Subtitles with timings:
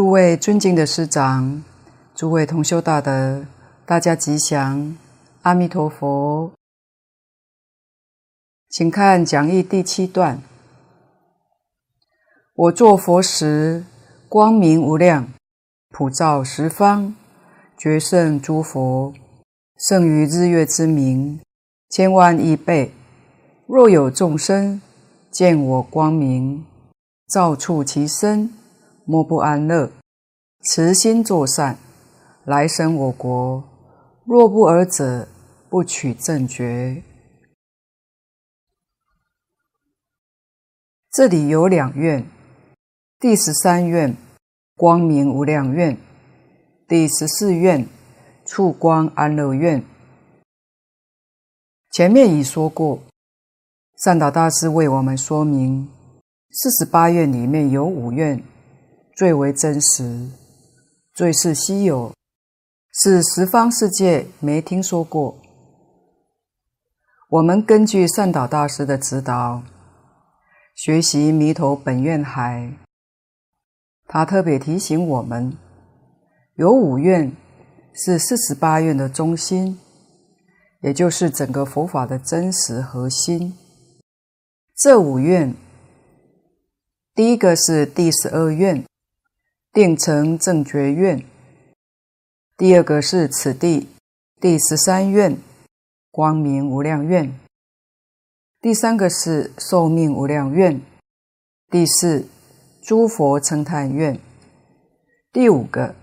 [0.00, 1.62] 诸位尊敬的师长，
[2.14, 3.44] 诸位同修大德，
[3.84, 4.96] 大家吉祥，
[5.42, 6.50] 阿弥陀佛。
[8.70, 10.40] 请看讲义第七段。
[12.54, 13.84] 我作佛时，
[14.26, 15.28] 光明无量，
[15.90, 17.14] 普照十方，
[17.76, 19.12] 觉胜诸佛，
[19.76, 21.42] 胜于日月之明，
[21.90, 22.94] 千万亿倍。
[23.66, 24.80] 若有众生
[25.30, 26.64] 见我光明，
[27.28, 28.50] 照触其身。
[29.10, 29.90] 莫不安乐，
[30.60, 31.76] 慈心作善，
[32.44, 33.64] 来生我国。
[34.24, 35.26] 若不尔者，
[35.68, 37.02] 不取正觉。
[41.10, 42.24] 这里有两愿，
[43.18, 44.16] 第十三愿
[44.76, 45.98] 光明无量愿，
[46.86, 47.84] 第十四愿
[48.46, 49.84] 处光安乐愿。
[51.90, 53.00] 前面已说过，
[54.04, 55.90] 善导大师为我们说明，
[56.52, 58.40] 四十八愿里面有五愿。
[59.20, 60.30] 最为真实，
[61.12, 62.14] 最是稀有，
[62.90, 65.36] 是十方世界没听说过。
[67.28, 69.62] 我们根据善导大师的指导，
[70.74, 72.72] 学习弥陀本愿海。
[74.06, 75.54] 他特别提醒我们，
[76.54, 77.30] 有五愿
[77.92, 79.78] 是四十八愿的中心，
[80.80, 83.52] 也就是整个佛法的真实核心。
[84.78, 85.54] 这五愿，
[87.14, 88.82] 第一个是第十二愿。
[89.72, 91.24] 定成正觉愿，
[92.56, 93.88] 第二个是此地。
[94.40, 95.36] 第十三愿，
[96.10, 97.32] 光明无量愿，
[98.60, 100.80] 第三个是寿命无量愿，
[101.70, 102.26] 第四
[102.82, 104.18] 诸佛称叹愿，
[105.32, 105.94] 第五个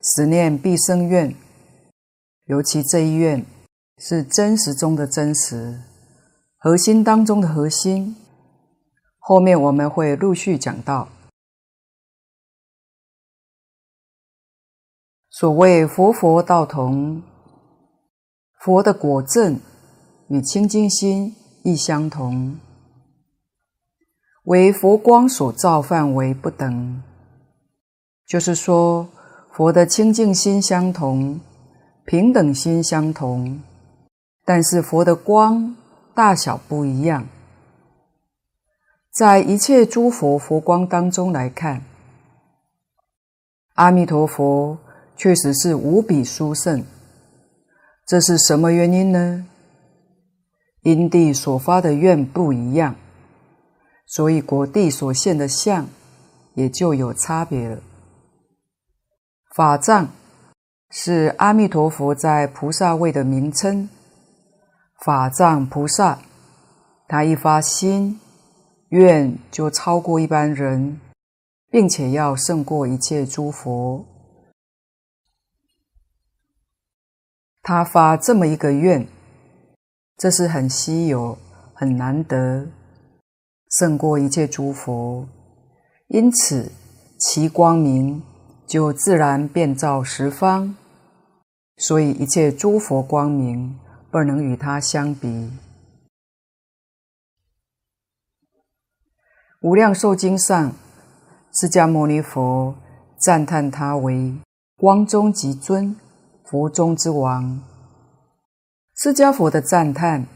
[0.00, 1.34] 十念必生愿。
[2.44, 3.44] 尤其这一愿
[3.98, 5.80] 是真实中的真实，
[6.56, 8.14] 核心当中的核心，
[9.18, 11.08] 后面我们会陆续讲到。
[15.40, 17.22] 所谓佛佛道同，
[18.58, 19.60] 佛的果证
[20.26, 21.32] 与清净心
[21.62, 22.58] 亦相同，
[24.42, 27.00] 为佛光所照范围不等。
[28.26, 29.06] 就是说，
[29.52, 31.38] 佛的清净心相同，
[32.04, 33.62] 平等心相同，
[34.44, 35.76] 但是佛的光
[36.16, 37.28] 大小不一样。
[39.12, 41.84] 在一切诸佛佛光当中来看，
[43.74, 44.76] 阿弥陀佛。
[45.18, 46.84] 确实是无比殊胜，
[48.06, 49.44] 这是什么原因呢？
[50.82, 52.94] 因地所发的愿不一样，
[54.06, 55.88] 所以果地所现的相
[56.54, 57.80] 也就有差别了。
[59.56, 60.08] 法藏
[60.90, 63.88] 是阿弥陀佛在菩萨位的名称，
[65.04, 66.20] 法藏菩萨，
[67.08, 68.20] 他一发心
[68.90, 71.00] 愿就超过一般人，
[71.72, 74.06] 并且要胜过一切诸佛。
[77.68, 79.06] 他发这么一个愿，
[80.16, 81.36] 这是很稀有、
[81.74, 82.66] 很难得，
[83.78, 85.28] 胜过一切诸佛，
[86.06, 86.72] 因此
[87.18, 88.22] 其光明
[88.66, 90.76] 就自然遍照十方，
[91.76, 93.78] 所以一切诸佛光明
[94.10, 95.50] 不能与他相比。
[99.60, 100.72] 无量寿经上，
[101.52, 102.74] 释迦牟尼佛
[103.20, 104.34] 赞叹他为
[104.78, 105.94] 光中极尊。
[106.50, 107.60] 佛中之王，
[108.96, 110.26] 释迦佛的赞叹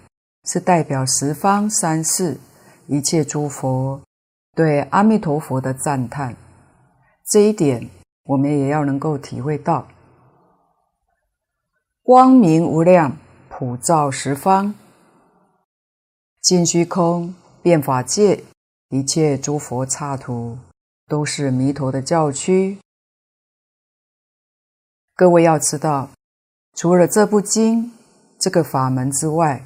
[0.44, 2.38] 是代表十方三世
[2.86, 3.98] 一切诸佛
[4.54, 6.36] 对阿弥陀佛的赞叹，
[7.30, 7.88] 这一点
[8.24, 9.86] 我们也要能够体会到。
[12.02, 13.16] 光明无量，
[13.48, 14.74] 普照十方，
[16.42, 18.44] 尽虚空遍法界，
[18.90, 20.58] 一切诸佛刹土
[21.08, 22.76] 都是弥陀的教区。
[25.22, 26.10] 各位要知道，
[26.74, 27.92] 除了这部经、
[28.40, 29.62] 这个法门之外，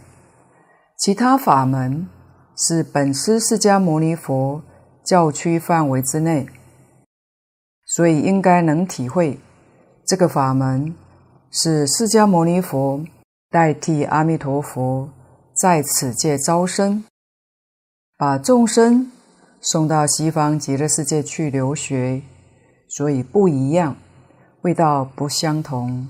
[0.98, 2.06] 其他法门
[2.54, 4.62] 是本师释迦牟尼佛
[5.02, 6.46] 教区范围之内，
[7.86, 9.40] 所以应该能体会
[10.04, 10.94] 这个法门
[11.50, 13.02] 是释迦牟尼佛
[13.48, 15.08] 代替阿弥陀佛
[15.54, 17.02] 在此界招生，
[18.18, 19.10] 把众生
[19.62, 22.20] 送到西方极乐世界去留学，
[22.90, 23.96] 所以不一样。
[24.66, 26.08] 味道不相同，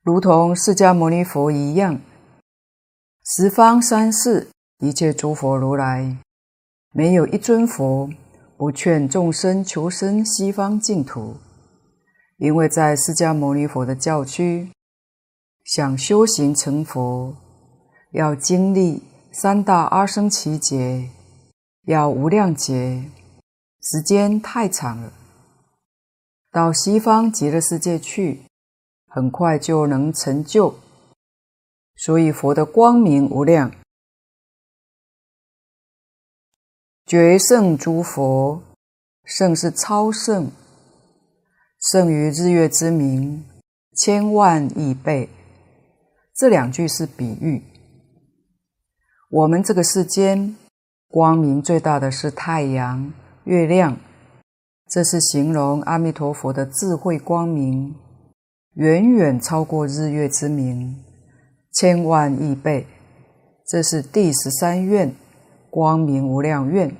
[0.00, 2.00] 如同释迦牟尼佛一样，
[3.24, 4.46] 十方三世
[4.78, 6.18] 一切诸佛如来，
[6.92, 8.08] 没有一尊佛
[8.56, 11.38] 不劝众生求生西方净土，
[12.36, 14.70] 因为在释迦牟尼佛的教区，
[15.64, 17.34] 想修行成佛，
[18.12, 19.02] 要经历
[19.32, 21.10] 三大阿僧只劫，
[21.86, 23.02] 要无量劫，
[23.80, 25.12] 时间太长了。
[26.50, 28.42] 到西方极乐世界去，
[29.06, 30.78] 很快就能成就。
[31.96, 33.72] 所以佛的光明无量，
[37.04, 38.62] 绝胜诸佛，
[39.24, 40.50] 胜是超胜，
[41.90, 43.44] 胜于日月之明，
[43.96, 45.28] 千万亿倍。
[46.34, 47.62] 这两句是比喻。
[49.28, 50.56] 我们这个世间
[51.08, 53.12] 光明最大的是太阳、
[53.48, 53.96] 月亮，
[54.90, 57.94] 这是形容阿弥陀佛的智慧光明，
[58.74, 61.02] 远远超过日月之明，
[61.72, 62.86] 千万亿倍。
[63.66, 65.14] 这是第十三愿，
[65.70, 66.94] 光明无量愿。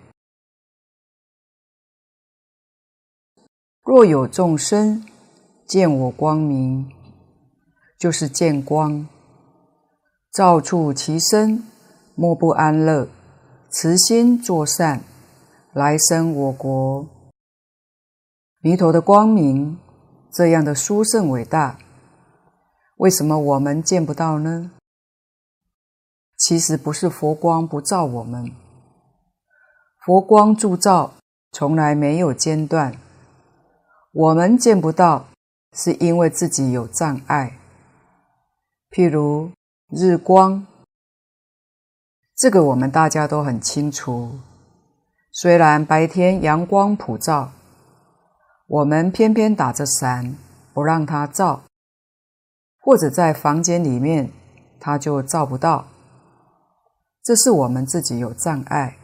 [3.85, 5.05] 若有众生
[5.67, 6.91] 见我光明，
[7.99, 9.07] 就是见光，
[10.33, 11.63] 照触其身。
[12.15, 13.07] 莫不安乐，
[13.69, 15.03] 慈心作善，
[15.79, 17.07] 来生我国。
[18.59, 19.79] 弥陀的光明
[20.33, 21.79] 这样的殊胜伟大，
[22.97, 24.73] 为什么我们见不到呢？
[26.37, 28.51] 其实不是佛光不照我们，
[30.05, 31.15] 佛光助照
[31.53, 32.99] 从来没有间断。
[34.11, 35.27] 我们见不到，
[35.73, 37.57] 是因为自己有障碍。
[38.91, 39.53] 譬如
[39.91, 40.67] 日光。
[42.35, 44.41] 这个我们大家都很清楚。
[45.41, 47.53] 虽然白天阳光普照，
[48.67, 50.35] 我们偏偏打着伞
[50.75, 51.63] 不让它照，
[52.81, 54.33] 或者在房间里面，
[54.81, 55.87] 它就照不到。
[57.23, 58.99] 这是我们自己有障碍，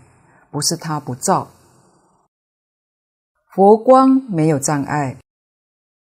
[0.51, 1.47] 不是它不照。
[3.53, 5.17] 佛光没有障碍，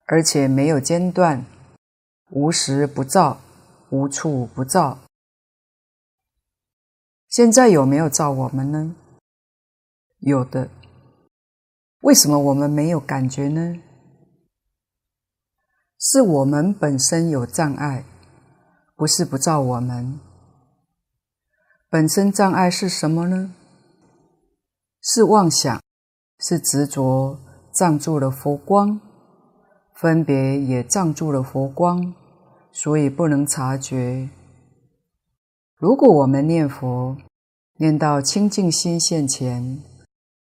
[0.07, 1.45] 而且没有间断，
[2.31, 3.37] 无时不照，
[3.91, 4.97] 无处不照。
[7.29, 8.95] 现在有没有照我们呢？
[10.19, 10.69] 有的。
[12.01, 13.79] 为什么我们没有感觉呢？
[15.99, 18.03] 是我们本身有障碍，
[18.95, 20.19] 不是不照我们。
[21.89, 23.53] 本身障碍是什么呢？
[25.01, 25.81] 是妄想，
[26.39, 27.39] 是执着，
[27.73, 28.99] 障住了佛光，
[29.95, 32.13] 分别也障住了佛光，
[32.71, 34.29] 所以不能察觉。
[35.77, 37.17] 如果我们念佛，
[37.77, 39.81] 念到清净心现前，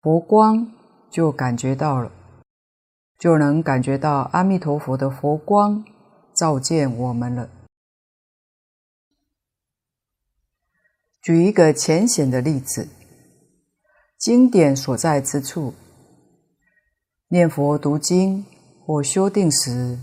[0.01, 0.71] 佛光
[1.11, 2.11] 就感觉到了，
[3.19, 5.85] 就能感觉到阿弥陀佛的佛光
[6.33, 7.47] 照见我们了。
[11.21, 12.87] 举一个浅显的例子，
[14.17, 15.75] 经典所在之处，
[17.27, 18.43] 念佛读经
[18.83, 19.99] 或修定时，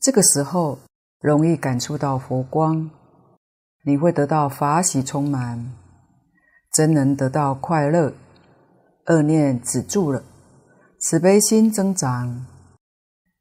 [0.00, 0.78] 这个时候
[1.18, 2.88] 容易感触到佛光。
[3.82, 5.72] 你会得到法喜充满，
[6.72, 8.12] 真能得到快乐，
[9.06, 10.22] 恶念止住了，
[10.98, 12.46] 慈悲心增长，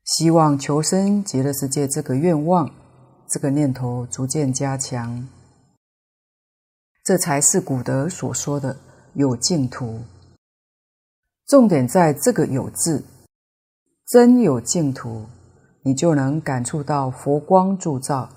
[0.03, 2.69] 希望求生极乐世界这个愿望，
[3.27, 5.27] 这个念头逐渐加强，
[7.03, 8.77] 这才是古德所说的
[9.15, 10.01] 有净土。
[11.47, 13.03] 重点在这个“有”字，
[14.07, 15.25] 真有净土，
[15.83, 18.29] 你就能感触到佛光助照。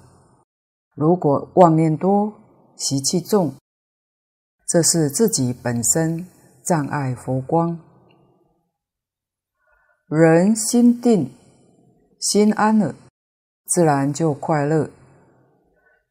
[0.95, 2.33] 如果妄念多、
[2.77, 3.55] 习气重，
[4.67, 6.27] 这是自己本身
[6.69, 7.81] 障碍佛光。
[10.07, 11.33] 人心定、
[12.21, 12.95] 心安了，
[13.65, 14.91] 自然就快乐。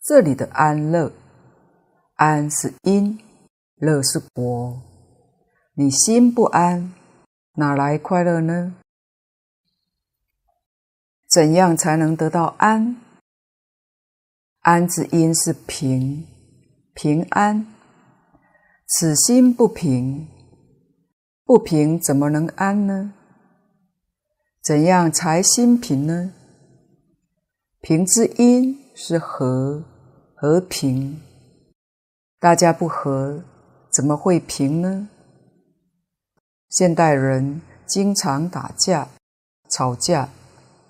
[0.03, 1.11] 这里的安乐，
[2.15, 3.19] 安是因，
[3.75, 4.81] 乐是果。
[5.75, 6.91] 你心不安，
[7.57, 8.73] 哪来快乐呢？
[11.29, 12.95] 怎样才能得到安？
[14.61, 16.25] 安之因是平，
[16.95, 17.67] 平安。
[18.87, 20.27] 此心不平，
[21.48, 23.13] 不平怎么能安呢？
[24.62, 26.34] 怎样才心平呢？
[27.80, 29.82] 平之因是和，
[30.36, 31.22] 和平。
[32.38, 33.46] 大家不和，
[33.89, 35.08] 怎么会平呢？
[36.68, 39.08] 现代人经常打架、
[39.70, 40.27] 吵架，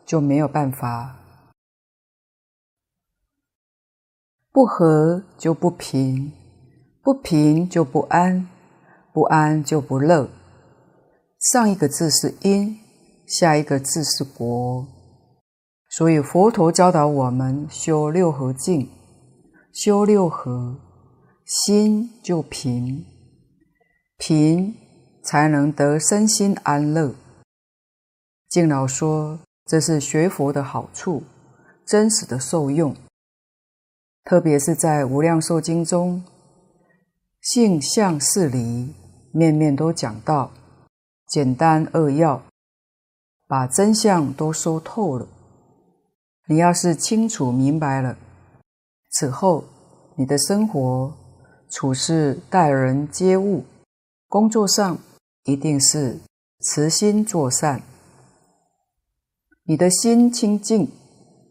[0.08, 1.18] 就没有办法。
[4.52, 6.32] 不和就不平，
[7.04, 8.50] 不平就不安，
[9.14, 10.28] 不安就不乐。
[11.52, 12.78] 上一个字是因，
[13.26, 14.86] 下一个字是果。
[15.90, 18.90] 所以佛陀教导我们修六和敬，
[19.72, 20.78] 修六和，
[21.46, 23.06] 心就平，
[24.18, 24.76] 平
[25.24, 27.16] 才能得身心安乐。
[28.50, 31.24] 敬老说，这是学佛的好处，
[31.86, 32.94] 真实的受用。
[34.26, 36.22] 特别是在《无量寿经》中，
[37.40, 38.94] 性相四离
[39.32, 40.52] 面面都讲到，
[41.28, 42.42] 简单扼要，
[43.48, 45.28] 把真相都说透了。
[46.48, 48.18] 你要是清楚明白了，
[49.10, 49.66] 此后
[50.16, 51.14] 你的生活、
[51.70, 53.66] 处事、待人接物、
[54.30, 54.98] 工作上，
[55.44, 56.20] 一定是
[56.62, 57.82] 慈心作善。
[59.64, 60.90] 你的心清净、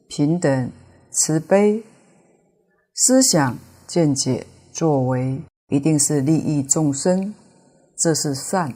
[0.08, 0.72] 平等、
[1.10, 1.84] 慈悲，
[2.94, 7.34] 思想、见解、作为，一定是利益众生，
[7.98, 8.72] 这是善。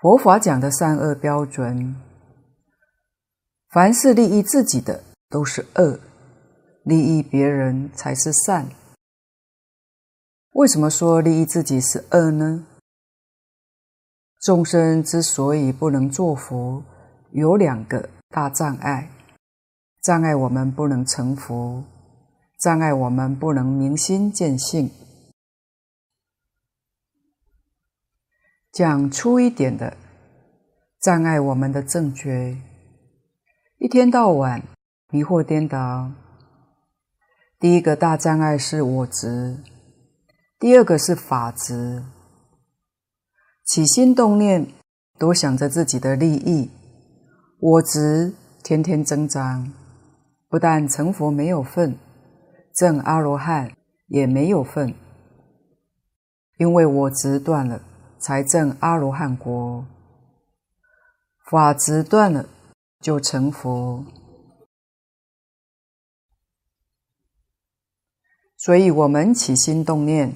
[0.00, 1.96] 佛法讲的善恶标准，
[3.68, 5.98] 凡是利益自己的都是恶，
[6.84, 8.68] 利益别人才是善。
[10.52, 12.64] 为什么说利益自己是恶呢？
[14.40, 16.84] 众生之所以不能做佛，
[17.32, 19.10] 有两个大障碍，
[20.04, 21.82] 障碍我们不能成佛。
[22.60, 24.88] 障碍我们不能明心见性。
[28.72, 29.96] 讲粗一点的，
[31.00, 32.56] 障碍我们的正觉，
[33.78, 34.62] 一天到晚
[35.10, 36.10] 迷惑颠倒。
[37.58, 39.58] 第一个大障碍是我执，
[40.58, 42.04] 第二个是法执。
[43.64, 44.66] 起心动念
[45.18, 46.70] 都想着自己的利益，
[47.58, 48.32] 我执
[48.62, 49.72] 天天增长，
[50.48, 51.98] 不但成佛没有份。
[52.76, 53.72] 证阿罗汉
[54.06, 54.94] 也没有份，
[56.58, 57.82] 因为我执断了，
[58.18, 59.84] 才证阿罗汉国；
[61.50, 62.48] 法执断了，
[63.00, 64.04] 就成佛。
[68.56, 70.34] 所以，我们起心动念，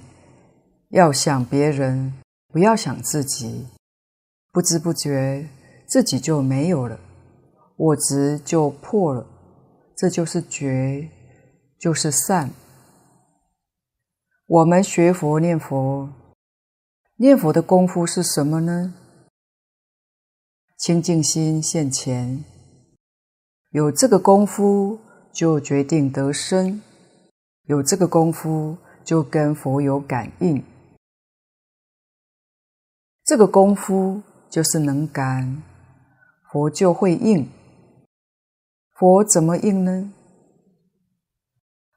[0.90, 2.14] 要想别人，
[2.48, 3.66] 不要想自己。
[4.52, 5.48] 不知不觉，
[5.88, 7.00] 自己就没有了，
[7.76, 9.26] 我执就破了，
[9.96, 11.10] 这就是觉。
[11.78, 12.48] 就是善。
[14.46, 16.08] 我们学佛念佛，
[17.22, 18.94] 念佛的功夫是什么呢？
[20.76, 22.44] 清净心现前，
[23.70, 24.98] 有这个功夫
[25.32, 26.82] 就决定得生，
[27.66, 30.64] 有这个功夫就跟佛有感应。
[33.24, 35.62] 这个功夫就是能感，
[36.50, 37.48] 佛就会应。
[38.98, 40.12] 佛怎么应呢？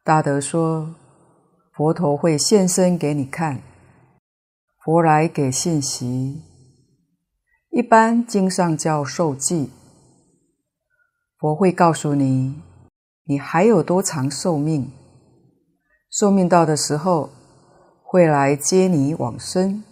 [0.03, 0.93] 大德说，
[1.73, 3.63] 佛陀会现身给你看，
[4.85, 6.43] 佛来给信息。
[7.71, 9.71] 一般经上叫受记，
[11.39, 12.61] 佛会告诉你，
[13.23, 14.91] 你还有多长寿命，
[16.11, 17.31] 寿命到的时候
[18.03, 19.83] 会来接你往生，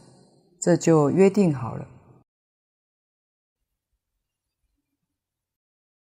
[0.61, 1.87] 这就约定好了。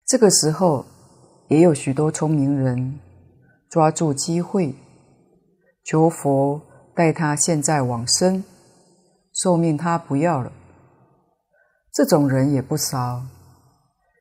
[0.06, 0.86] 这个时候
[1.50, 2.98] 也有许多聪明人。
[3.70, 4.74] 抓住机会，
[5.84, 6.62] 求佛
[6.96, 8.44] 带他现在往生，
[9.34, 10.52] 寿命他不要了。
[11.92, 13.24] 这种人也不少。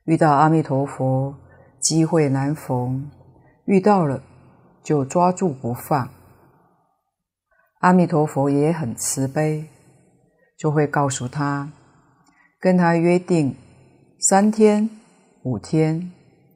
[0.05, 1.35] 遇到阿弥陀佛，
[1.81, 3.11] 机会难逢，
[3.67, 4.23] 遇到了
[4.83, 6.09] 就抓住不放。
[7.81, 9.69] 阿弥陀佛也很慈悲，
[10.57, 11.71] 就会告诉他，
[12.59, 13.55] 跟他约定
[14.19, 14.91] 三天、
[15.45, 16.11] 五天，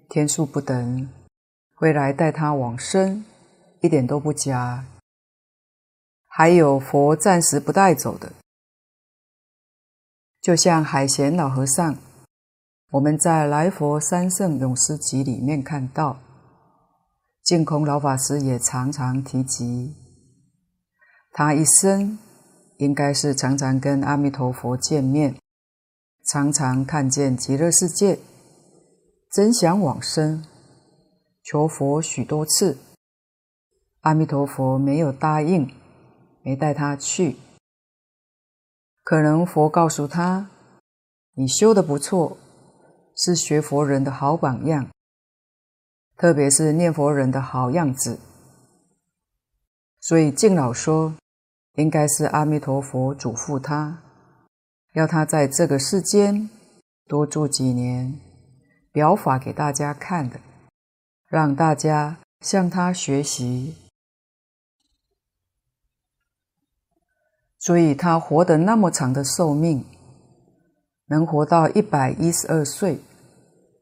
[0.08, 1.08] 天数不等。
[1.74, 3.24] 会来带他往生，
[3.80, 4.84] 一点都不假。
[6.28, 8.32] 还有佛暂时不带走的，
[10.42, 11.96] 就像海贤老和尚，
[12.90, 16.18] 我们在《来佛三圣勇士集》里面看到，
[17.44, 19.94] 净空老法师也常常提及，
[21.30, 22.18] 他一生
[22.78, 25.36] 应该是常常跟阿弥陀佛见面，
[26.26, 28.18] 常常看见极乐世界，
[29.30, 30.44] 真想往生。
[31.44, 32.78] 求佛许多次，
[34.00, 35.70] 阿弥陀佛没有答应，
[36.42, 37.36] 没带他去。
[39.02, 40.48] 可能佛告诉他
[41.34, 42.36] ：“你修的不错，
[43.16, 44.88] 是学佛人的好榜样，
[46.16, 48.18] 特别是念佛人的好样子。”
[50.00, 51.14] 所以净老说，
[51.74, 54.02] 应该是阿弥陀佛嘱咐他，
[54.94, 56.48] 要他在这个世间
[57.06, 58.18] 多住几年，
[58.92, 60.40] 表法给大家看的。
[61.26, 63.74] 让大家向他学习，
[67.62, 69.84] 所以他活得那么长的寿命，
[71.06, 72.98] 能活到一百一十二岁，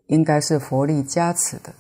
[0.09, 1.73] 应该是佛力加持的。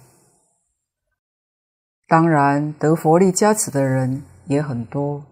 [2.08, 5.22] 当然，得佛力加持的人也很多，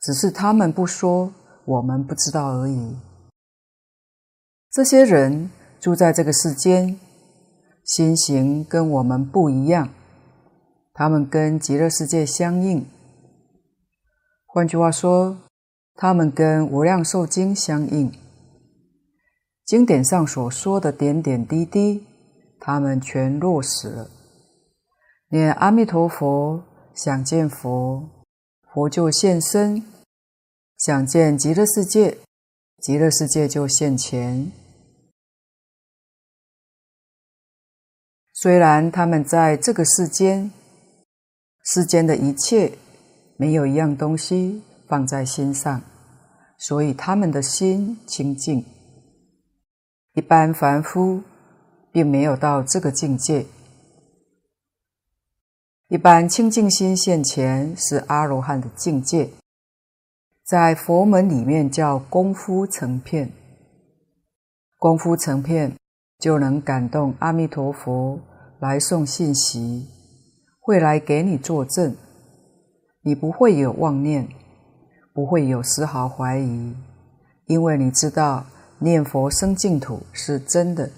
[0.00, 1.32] 只是他们不说，
[1.64, 2.96] 我们不知道而已。
[4.72, 5.48] 这些人
[5.78, 6.98] 住在这个世间。
[7.84, 9.90] 心行跟我们不一样，
[10.94, 12.86] 他们跟极乐世界相应。
[14.46, 15.36] 换句话说，
[15.94, 18.12] 它们跟《无量寿经》相应。
[19.64, 22.04] 经典上所说的点点滴滴，
[22.58, 24.10] 他们全落实了。
[25.28, 26.62] 念阿弥陀佛，
[26.94, 28.08] 想见佛，
[28.72, 29.82] 佛就现身；
[30.76, 32.18] 想见极乐世界，
[32.80, 34.52] 极乐世界就现前。
[38.32, 40.50] 虽然他们在这个世间，
[41.62, 42.76] 世间的一切
[43.36, 45.82] 没有一样东西放在心上，
[46.58, 48.64] 所以他们的心清净。
[50.14, 51.22] 一般凡夫
[51.90, 53.46] 并没有到这个境界。
[55.88, 59.30] 一般清净心现前是阿罗汉的境界，
[60.44, 63.30] 在佛门里面叫功夫成片。
[64.78, 65.76] 功夫成片
[66.18, 68.18] 就能感动阿弥陀佛
[68.60, 69.86] 来送信息，
[70.60, 71.94] 会来给你作证，
[73.02, 74.28] 你不会有妄念，
[75.14, 76.76] 不会有丝毫怀疑，
[77.46, 78.44] 因为你知道。
[78.80, 80.90] 念佛生净土是真的，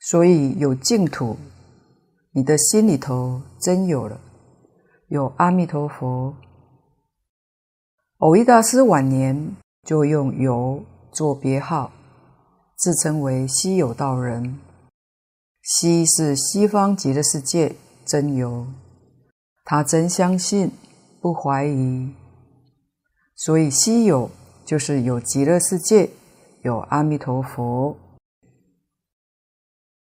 [0.00, 1.36] 所以有净土，
[2.32, 4.18] 你的心里头真有了，
[5.08, 6.34] 有阿弥陀佛。
[8.18, 11.92] 蕅益大师晚年就用“有”做别号，
[12.76, 14.58] 自称为西有道人。
[15.62, 18.66] 西是西方极乐世界真有，
[19.64, 20.70] 他真相信，
[21.20, 22.14] 不怀疑。
[23.34, 24.30] 所以，稀有
[24.64, 26.10] 就是有极乐世界，
[26.62, 27.96] 有阿弥陀佛。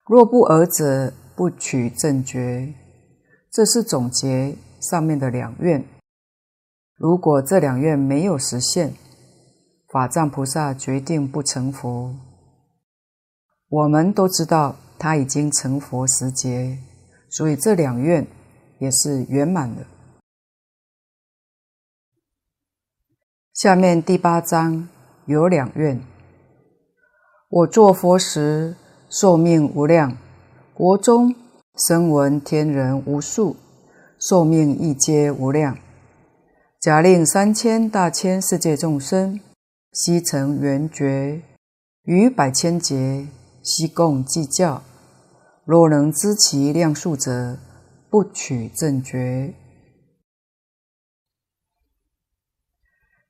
[0.08, 2.74] 若不尔者，不取正觉。
[3.52, 5.84] 这是总结上面的两愿。
[6.96, 8.94] 如果这两愿没有实现，
[9.92, 12.16] 法藏菩萨决定不成佛。
[13.70, 16.78] 我们都知道他已经成佛时节，
[17.30, 18.26] 所以这两愿
[18.80, 19.86] 也是圆满的。
[23.54, 24.88] 下面第八章
[25.26, 26.00] 有两愿：
[27.50, 28.76] 我作佛时，
[29.10, 30.12] 寿命无量；
[30.74, 31.34] 国中
[31.76, 33.56] 声闻天人无数，
[34.20, 35.78] 寿命亦皆无量。
[36.80, 39.40] 假令三千大千世界众生
[39.92, 41.42] 悉成圆觉，
[42.04, 43.28] 于百千劫
[43.64, 44.84] 悉共计较。
[45.66, 47.58] 若能知其量数者，
[48.18, 49.54] 不取正觉。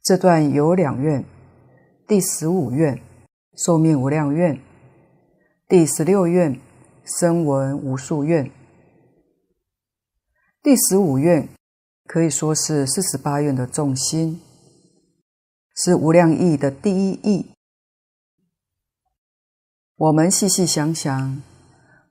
[0.02, 1.26] 这段有两愿，
[2.08, 2.98] 第十五愿
[3.58, 4.58] 寿命无量愿，
[5.68, 6.58] 第十六愿
[7.04, 8.50] 声闻无数愿。
[10.64, 11.50] 第十五愿
[12.06, 14.40] 可以说是四十八愿的重心，
[15.76, 17.52] 是无量义的第一义。
[19.98, 21.44] 我们细细想想，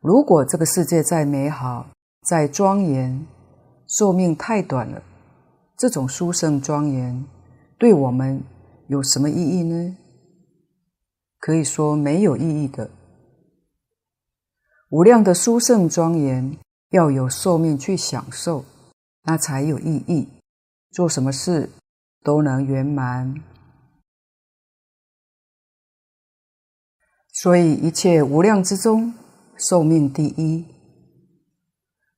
[0.03, 1.96] 如果这个世界再美好、
[2.27, 3.25] 在庄严，
[3.87, 5.01] 寿命太短了，
[5.79, 7.25] 这种殊胜庄严。
[7.79, 8.43] 对我们
[8.89, 9.97] 有什么意义呢？
[11.39, 12.91] 可以说没有意义的。
[14.89, 16.59] 无量的殊胜庄严，
[16.91, 18.65] 要有寿命去享受，
[19.23, 20.29] 那才有意义。
[20.91, 21.71] 做什么事
[22.25, 23.41] 都能圆满。
[27.33, 29.15] 所以一切无量之中，
[29.57, 30.76] 寿命第一。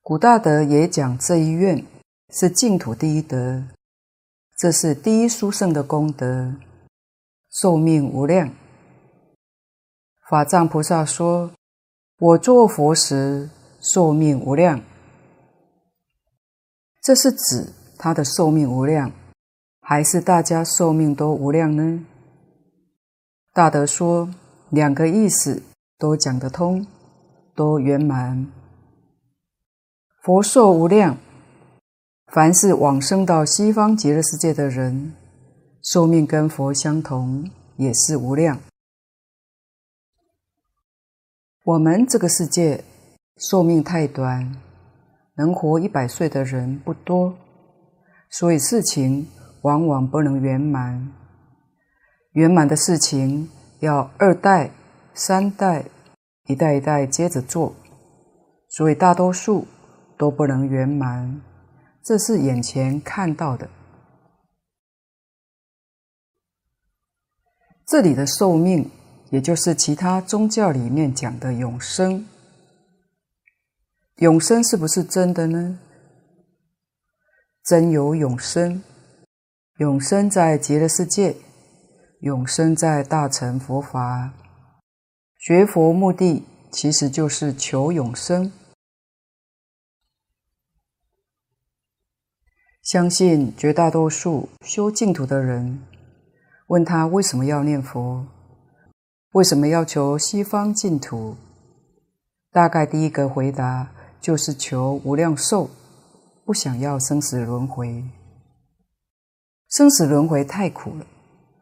[0.08, 1.84] 古大德也讲这一愿
[2.30, 3.64] 是净土第一德。
[4.56, 6.54] 这是第一殊胜的功德，
[7.50, 8.50] 寿命无量。
[10.30, 11.50] 法藏菩萨说
[12.20, 13.50] ：“我做佛时，
[13.82, 14.80] 寿命无量。”
[17.04, 19.12] 这是指他的寿命无量，
[19.82, 22.02] 还是大家寿命都无量呢？
[23.52, 24.30] 大德说，
[24.70, 25.62] 两个意思
[25.98, 26.86] 都讲得通，
[27.54, 28.50] 都圆满。
[30.28, 31.16] 佛寿无量。
[32.26, 35.14] 凡是往生到西方极乐世界的人，
[35.82, 38.60] 寿命跟佛相同，也是无量。
[41.64, 42.84] 我们这个世界
[43.38, 44.54] 寿命太短，
[45.36, 47.34] 能活一百岁的人不多，
[48.28, 49.26] 所以事情
[49.62, 51.10] 往往不能圆满。
[52.32, 53.48] 圆满的事情
[53.80, 54.72] 要二代、
[55.14, 55.86] 三代，
[56.44, 57.72] 一代一代接着做，
[58.68, 59.66] 所以大多数
[60.18, 61.40] 都不能圆满。
[62.02, 63.70] 这是眼前看到的。
[67.86, 68.90] 这里的寿命，
[69.30, 72.26] 也就是其他宗教里面讲的永生。
[74.16, 75.78] 永生是不是真的呢？
[77.64, 78.82] 真有永生，
[79.78, 81.36] 永生在极乐世界，
[82.20, 84.32] 永生在大乘佛法。
[85.38, 88.50] 学佛目的其实就是求永生。
[92.88, 95.78] 相信绝大多数修净土的人，
[96.68, 98.24] 问他为什么要念佛，
[99.32, 101.36] 为什么要求西方净土？
[102.50, 103.90] 大概第一个回答
[104.22, 105.68] 就是求无量寿，
[106.46, 108.02] 不想要生死轮回。
[109.68, 111.04] 生死轮回太苦了，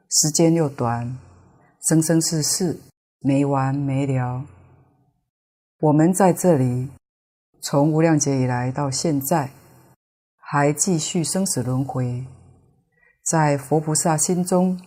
[0.09, 1.19] 时间又短，
[1.89, 2.79] 生生世世
[3.19, 4.45] 没完没了。
[5.81, 6.91] 我们在这里，
[7.61, 9.51] 从无量劫以来到现在。
[10.49, 12.25] 还继续生死轮回，
[13.21, 14.81] 在佛菩萨心中，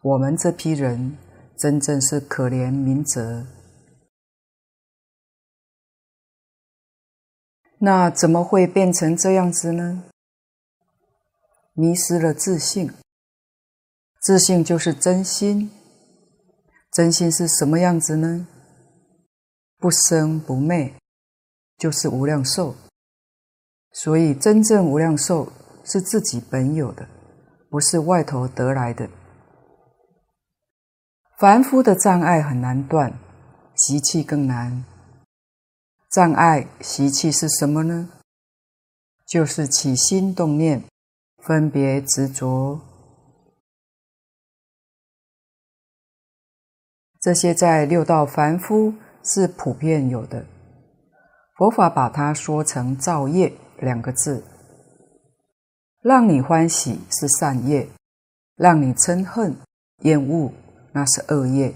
[0.00, 1.18] 我们这批人
[1.58, 3.46] 真正是可怜明哲。
[7.80, 10.04] 那怎么会变成这样子呢？
[11.74, 12.90] 迷失了自信，
[14.22, 15.70] 自信就是真心，
[16.90, 18.48] 真心是什么样子呢？
[19.76, 20.94] 不生不灭，
[21.76, 22.74] 就是无量寿。
[23.92, 25.52] 所以，真正无量寿
[25.84, 27.06] 是自己本有的，
[27.68, 29.08] 不是外头得来的。
[31.38, 33.12] 凡夫的障碍很难断，
[33.74, 34.84] 习气更难。
[36.10, 38.10] 障碍习气是什么呢？
[39.26, 40.84] 就是起心动念、
[41.38, 42.80] 分别执着。
[47.20, 50.44] 这些在六道凡夫是普遍有的。
[51.56, 53.52] 佛法把它说成造业。
[53.82, 54.44] 两个字，
[56.00, 57.88] 让你欢喜是善业，
[58.54, 59.56] 让你嗔恨、
[60.02, 60.52] 厌恶
[60.92, 61.74] 那是恶业。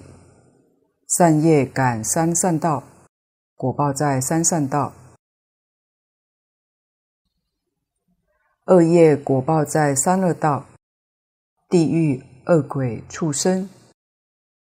[1.09, 2.85] 善业感三善道，
[3.57, 4.93] 果报在三善道；
[8.67, 10.65] 恶业果报在三恶道，
[11.69, 13.69] 地狱、恶鬼、畜生。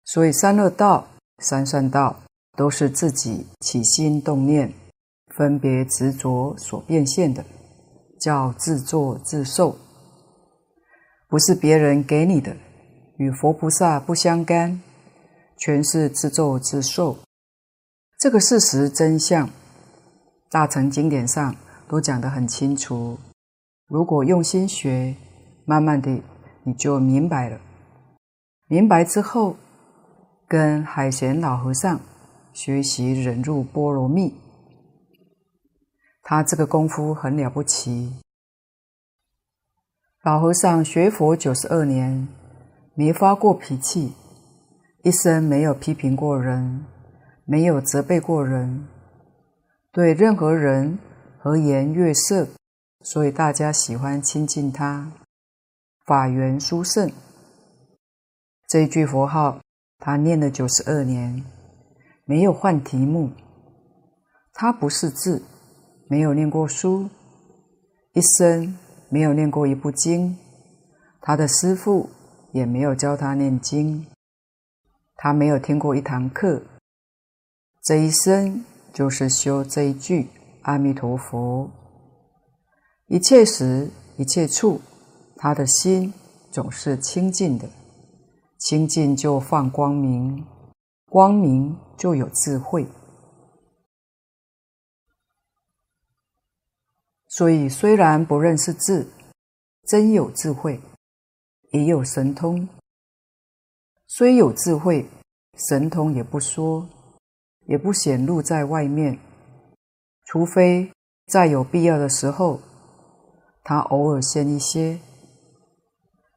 [0.05, 1.07] 所以三恶道、
[1.39, 2.23] 三善道
[2.57, 4.73] 都是自己起心动念。
[5.37, 7.45] 分别执着所变现的，
[8.19, 9.77] 叫自作自受，
[11.29, 12.57] 不是别人给你的，
[13.19, 14.81] 与佛菩萨不相干，
[15.59, 17.19] 全是自作自受。
[18.19, 19.51] 这个事实真相，
[20.51, 21.55] 大乘经典上
[21.87, 23.19] 都讲得很清楚。
[23.89, 25.15] 如果用心学，
[25.67, 26.11] 慢慢的
[26.65, 27.61] 你就明白了。
[28.69, 29.55] 明白之后，
[30.49, 32.01] 跟海贤老和尚
[32.55, 34.35] 学习忍辱波罗蜜。
[36.29, 38.13] 他这个功夫很了不起。
[40.25, 42.27] 老和尚学佛九十二年，
[42.97, 44.13] 没发过脾气，
[45.05, 46.85] 一生没有批评过人，
[47.45, 48.89] 没有责备过人，
[49.93, 50.99] 对任何人
[51.39, 52.49] 和颜悦色，
[53.03, 55.13] 所以大家喜欢亲近他。
[56.05, 57.13] 法缘殊胜，
[58.67, 59.61] 这一句佛号
[60.01, 61.45] 他念了九十二年，
[62.25, 63.31] 没有换题目，
[64.53, 65.45] 他不识字。
[66.09, 67.09] 没有念过书，
[68.13, 70.37] 一生没有念过一部经，
[71.21, 72.09] 他的师父
[72.53, 74.07] 也没有教他念经，
[75.17, 76.63] 他没有听过一堂课，
[77.83, 80.29] 这一生就是修这一句
[80.63, 81.69] 阿弥陀佛。
[83.09, 84.81] 一切时一切处，
[85.37, 86.13] 他的心
[86.53, 87.69] 总是清净的，
[88.59, 90.45] 清净就放光明，
[91.11, 92.87] 光明就有智慧。
[97.37, 99.07] 所以，虽然不认识字，
[99.87, 100.81] 真有智慧，
[101.71, 102.67] 也有神通。
[104.07, 105.07] 虽有智慧，
[105.69, 106.89] 神通也不说，
[107.67, 109.19] 也不显露在外面，
[110.25, 110.91] 除非
[111.27, 112.59] 在有必要的时候，
[113.63, 114.99] 他偶尔现一些。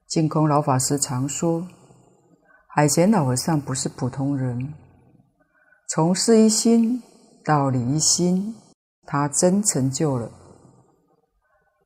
[0.05, 1.65] 净空老法师常说，
[2.67, 4.73] 海贤老和尚不是普通人，
[5.87, 7.01] 从事一心
[7.45, 8.53] 到理一心，
[9.05, 10.29] 他真成就了。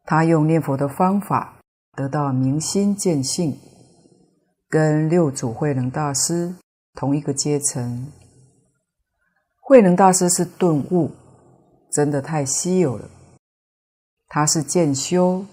[0.04, 1.60] 他用念佛的方法
[1.96, 3.58] 得到明心见性，
[4.68, 6.56] 跟六祖慧能大师
[6.94, 8.12] 同一个阶层。
[9.62, 11.12] 慧能大师是顿悟，
[11.92, 13.10] 真的太稀有了。
[14.28, 15.46] 他是渐修，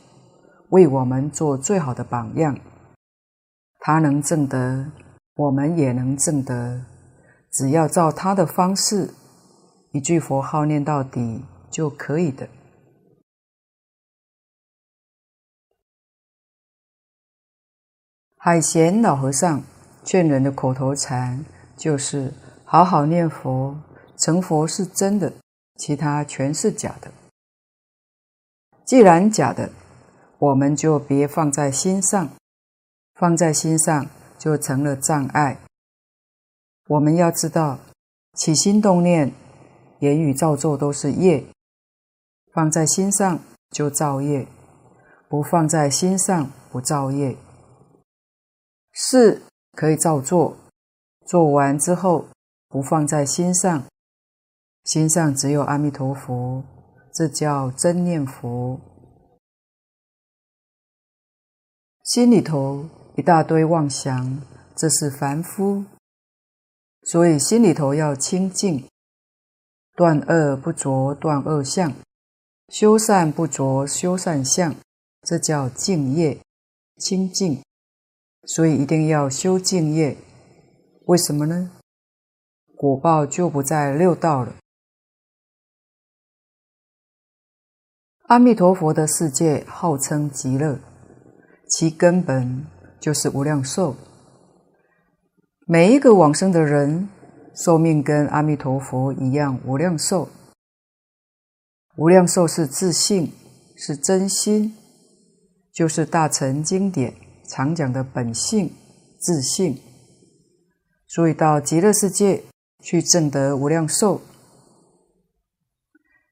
[0.70, 2.58] 为我们做最好的榜样。
[3.78, 4.90] 他能证得，
[5.36, 6.82] 我们也能证得，
[7.52, 9.14] 只要照他的方式，
[9.92, 12.48] 一句佛号念到底就可以的。
[18.42, 19.62] 海贤老和尚
[20.02, 21.44] 劝人的口头禅
[21.76, 22.32] 就是：
[22.64, 23.76] 好好念佛，
[24.16, 25.30] 成佛是真的，
[25.76, 27.12] 其他全是假的。
[28.86, 29.68] 既然假的，
[30.38, 32.30] 我们就别放在心上，
[33.12, 34.06] 放在心上
[34.38, 35.58] 就成了障碍。
[36.88, 37.78] 我们要知道，
[38.32, 39.30] 起心动念、
[39.98, 41.44] 言语造作都是业，
[42.54, 43.38] 放在心上
[43.70, 44.46] 就造业，
[45.28, 47.36] 不放在心上，不造业。
[49.02, 49.40] 事
[49.72, 50.56] 可以照做，
[51.26, 52.26] 做完之后
[52.68, 53.84] 不放在心上，
[54.84, 56.62] 心上只有阿弥陀佛，
[57.14, 58.78] 这叫真念佛。
[62.04, 62.86] 心里头
[63.16, 64.42] 一大堆妄想，
[64.76, 65.84] 这是凡夫，
[67.04, 68.86] 所以心里头要清净，
[69.96, 71.94] 断恶不着断恶相，
[72.68, 74.74] 修善不着修善相，
[75.22, 76.38] 这叫净业
[76.98, 77.62] 清净。
[78.44, 80.16] 所以一定要修净业，
[81.06, 81.70] 为什么呢？
[82.76, 84.54] 果报就不在六道了。
[88.28, 90.78] 阿弥陀佛的世界号称极乐。
[91.72, 92.66] 其根本
[93.00, 93.94] 就是无量寿。
[95.68, 97.08] 每一个往生的人，
[97.54, 100.28] 寿命跟阿弥陀佛一样无量寿。
[101.96, 103.32] 无量寿是自信，
[103.76, 104.74] 是真心，
[105.72, 107.14] 就是大乘经典
[107.50, 108.72] 常讲的本性、
[109.18, 109.78] 自性。
[111.06, 112.42] 所以到极乐世界
[112.82, 114.20] 去证得无量寿，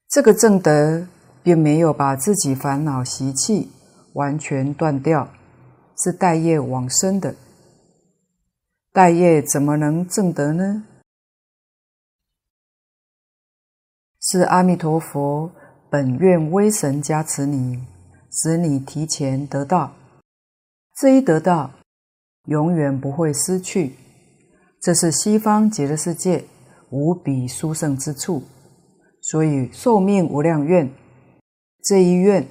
[0.07, 1.07] 这个证得
[1.43, 3.71] 并没有把自己烦恼习气。
[4.13, 5.29] 完全断掉，
[5.95, 7.35] 是带业往生的。
[8.91, 10.83] 带业怎么能证得呢？
[14.19, 15.51] 是阿弥陀佛
[15.91, 17.85] 本愿威神加持你，
[18.31, 19.93] 使你提前得到。
[20.99, 21.71] 这一得到，
[22.47, 23.93] 永远不会失去。
[24.81, 26.43] 这是西方极乐世界
[26.89, 28.43] 无比殊胜之处。
[29.21, 30.91] 所以寿命无量愿，
[31.81, 32.45] 这一愿。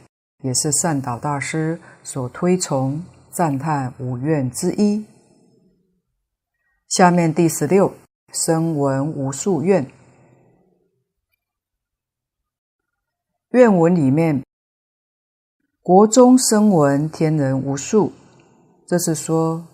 [0.45, 5.05] 也是善导大师所推崇、赞叹五愿之一。
[6.87, 7.93] 下面第十六，
[8.33, 9.85] 声闻无数愿。
[13.51, 14.45] 愿文里面，
[15.83, 18.13] 国中声闻天人无数，
[18.89, 19.67] 这是说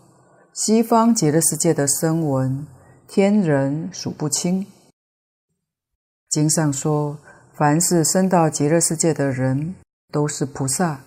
[0.52, 2.66] 西方极乐世界的声闻
[3.06, 4.66] 天人数不清。
[6.28, 7.16] 经上说，
[7.56, 9.76] 凡是生到极乐世界的人，
[10.10, 11.02] 都是菩萨，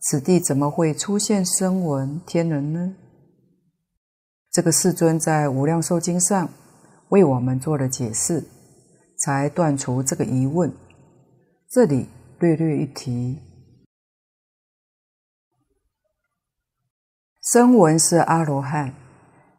[0.00, 2.94] 此地怎么会出现声闻天人呢？
[4.50, 6.48] 这个世尊在《无量寿经》上
[7.10, 8.42] 为我们做了解释，
[9.18, 10.72] 才断除这个疑问。
[11.68, 13.38] 这里略略一提，
[17.52, 18.92] 声闻是阿罗汉，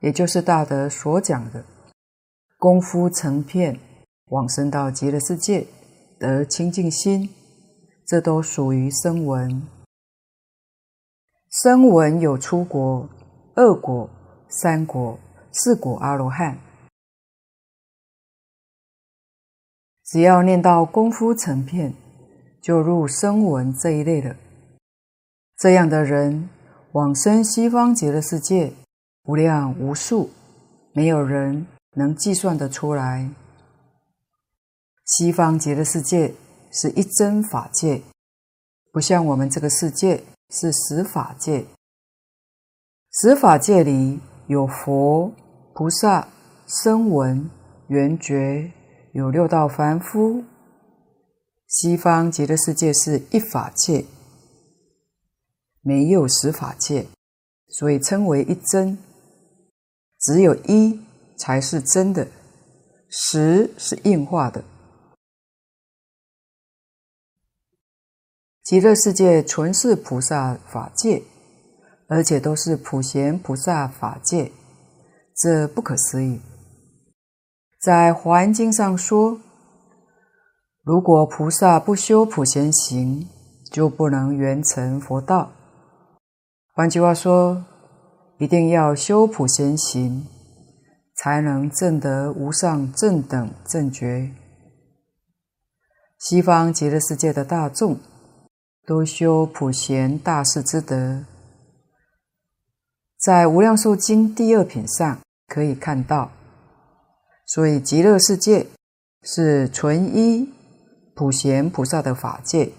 [0.01, 1.63] 也就是大德所讲的
[2.57, 3.79] 功夫成片，
[4.25, 5.65] 往生到极乐世界，
[6.19, 7.29] 得清净心。
[8.05, 9.65] 这都属于声闻。
[11.49, 13.09] 声闻有出国、
[13.55, 14.09] 二果、
[14.49, 15.17] 三国、
[15.53, 16.59] 四果阿罗汉。
[20.03, 21.93] 只要念到功夫成片，
[22.61, 24.35] 就入声闻这一类的。
[25.57, 26.49] 这样的人
[26.91, 28.73] 往生西方极乐世界，
[29.23, 30.29] 无量无数，
[30.93, 33.29] 没有人能计算得出来。
[35.05, 36.33] 西方极乐世界。
[36.69, 38.03] 是一真法界，
[38.91, 41.65] 不像我们这个世界是十法界。
[43.13, 45.31] 十法界里有佛、
[45.73, 46.27] 菩萨、
[46.67, 47.49] 声闻、
[47.87, 48.69] 缘觉，
[49.13, 50.43] 有六道凡夫。
[51.67, 54.05] 西方极乐世界是一法界，
[55.87, 57.07] 没有十法界，
[57.69, 58.97] 所以称为一真。
[60.19, 60.99] 只有一
[61.37, 62.27] 才是真的，
[63.09, 64.65] 十是应化的。
[68.65, 71.23] 极乐世界纯是菩萨法界，
[72.09, 74.51] 而且都是普贤菩萨法界，
[75.33, 76.41] 这不可思议。
[77.79, 79.39] 在《华严经》上说，
[80.83, 83.29] 如果菩萨不修普贤行，
[83.71, 85.53] 就不能圆成佛道。
[86.77, 87.65] 换句话说，
[88.37, 90.27] 一定要修普贤行，
[91.15, 94.29] 才能证得无上正等正觉。
[96.19, 97.97] 西方极乐世界的大众。
[98.85, 101.25] 都修普贤大士之德，
[103.19, 106.31] 在《无量寿经》第二品上可以看到。
[107.45, 108.67] 所以极乐世界
[109.23, 110.53] 是纯一
[111.13, 112.71] 普贤菩萨的法界，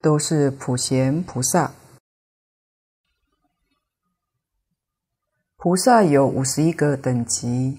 [0.00, 1.70] 都是普贤菩萨。
[5.62, 7.78] 菩萨有五十一个等级，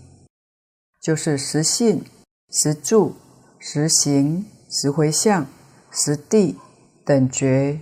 [1.02, 2.06] 就是十信、
[2.52, 3.16] 十住、
[3.58, 5.48] 十行、十回向、
[5.90, 6.60] 十地。
[7.04, 7.80] 等觉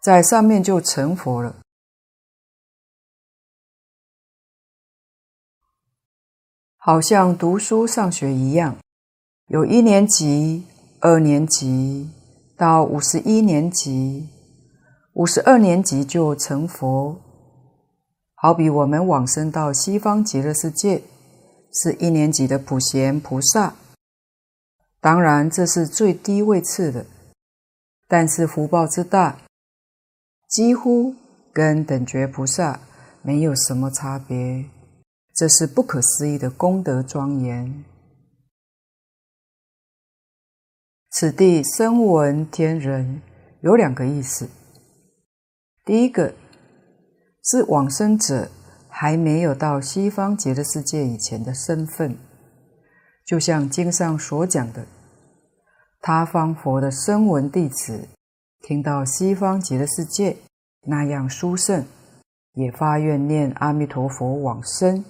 [0.00, 1.56] 在上面就成佛了，
[6.76, 8.76] 好像读书上学一样，
[9.48, 10.64] 有一年级、
[11.00, 12.08] 二年级
[12.56, 14.28] 到五十一年级，
[15.14, 17.20] 五十二年级就成佛。
[18.44, 21.00] 好比我们往生到西方极乐世界，
[21.72, 23.74] 是一年级的普贤菩萨。
[25.00, 27.06] 当然，这是最低位次的，
[28.06, 29.38] 但是福报之大，
[30.50, 31.14] 几乎
[31.54, 32.80] 跟等觉菩萨
[33.22, 34.66] 没有什么差别。
[35.34, 37.82] 这是不可思议的功德庄严。
[41.12, 43.22] 此地声闻天人
[43.62, 44.50] 有两个意思，
[45.82, 46.34] 第一个。
[47.44, 48.50] 是往生者
[48.88, 52.16] 还没有到西方极乐世界以前的身份，
[53.26, 54.86] 就像经上所讲的，
[56.00, 58.08] 他方佛的声闻弟子
[58.62, 60.36] 听到西方极乐世界
[60.86, 61.84] 那样殊胜，
[62.54, 65.04] 也发愿念阿弥陀佛往生，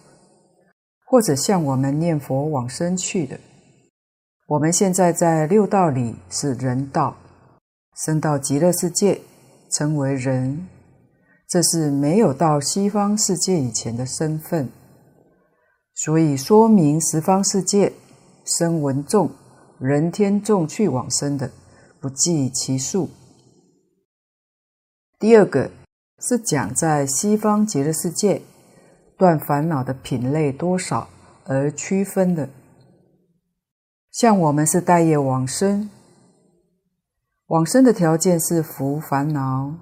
[1.07, 3.39] 或者像我们念佛往生去的。
[4.49, 7.17] 我们现在在六道里是人道，
[7.95, 9.21] 生到极乐世界
[9.71, 10.67] 称为人。
[11.47, 14.69] 这是没有到西方世界以前的身份，
[15.95, 17.93] 所以说明十方世界
[18.45, 19.31] 声闻众、
[19.79, 21.51] 人天众去往生的
[22.01, 23.11] 不计其数。
[25.19, 25.71] 第二个
[26.19, 28.43] 是讲在西方极乐世界
[29.17, 31.09] 断烦恼的品类多少
[31.45, 32.49] 而区分的。
[34.11, 35.89] 像我们是待业往生，
[37.47, 39.75] 往生的条件是伏烦恼。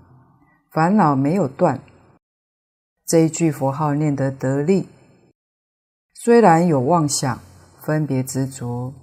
[0.72, 1.82] 烦恼没有断，
[3.04, 4.88] 这一句佛号念得得力。
[6.14, 7.38] 虽然有妄想、
[7.82, 8.94] 分别执着，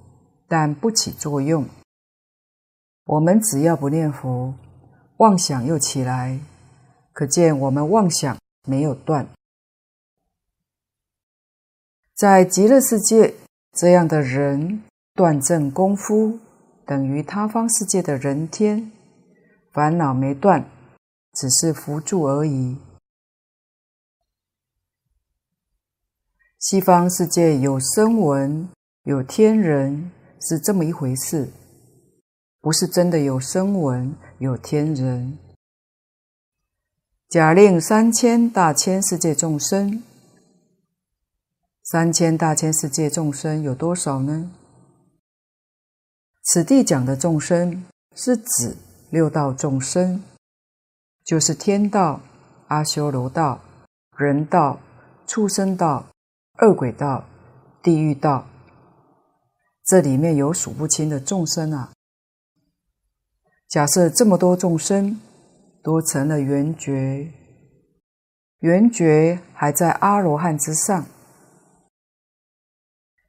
[0.47, 1.67] 但不起作用。
[3.05, 4.55] 我们只要不念佛，
[5.17, 6.39] 妄想又起来，
[7.13, 9.27] 可见我们妄想没有断。
[12.15, 13.35] 在极乐世界，
[13.73, 14.81] 这样的人
[15.13, 16.39] 断证功夫，
[16.87, 18.91] 等于他方世界的人天，
[19.71, 20.65] 烦恼没断。
[21.33, 22.77] 只是扶助而已。
[26.59, 28.67] 西方世界有声闻，
[29.03, 30.11] 有天人，
[30.41, 31.49] 是这么一回事，
[32.59, 35.37] 不是真的有声闻，有天人。
[37.29, 40.03] 假令三千大千世界众生，
[41.83, 44.51] 三千大千世界众生有多少呢？
[46.41, 48.75] 此地讲的众生，是指
[49.11, 50.21] 六道众生。
[51.29, 52.19] 就是天道、
[52.69, 53.61] 阿修罗道、
[54.17, 54.79] 人道、
[55.27, 56.07] 畜生道、
[56.59, 57.23] 恶鬼道、
[57.83, 58.47] 地狱道，
[59.85, 61.91] 这里面有数不清的众生啊！
[63.67, 65.21] 假设这么多众生
[65.83, 67.31] 都成了圆觉，
[68.61, 71.05] 圆觉还在阿罗汉之上，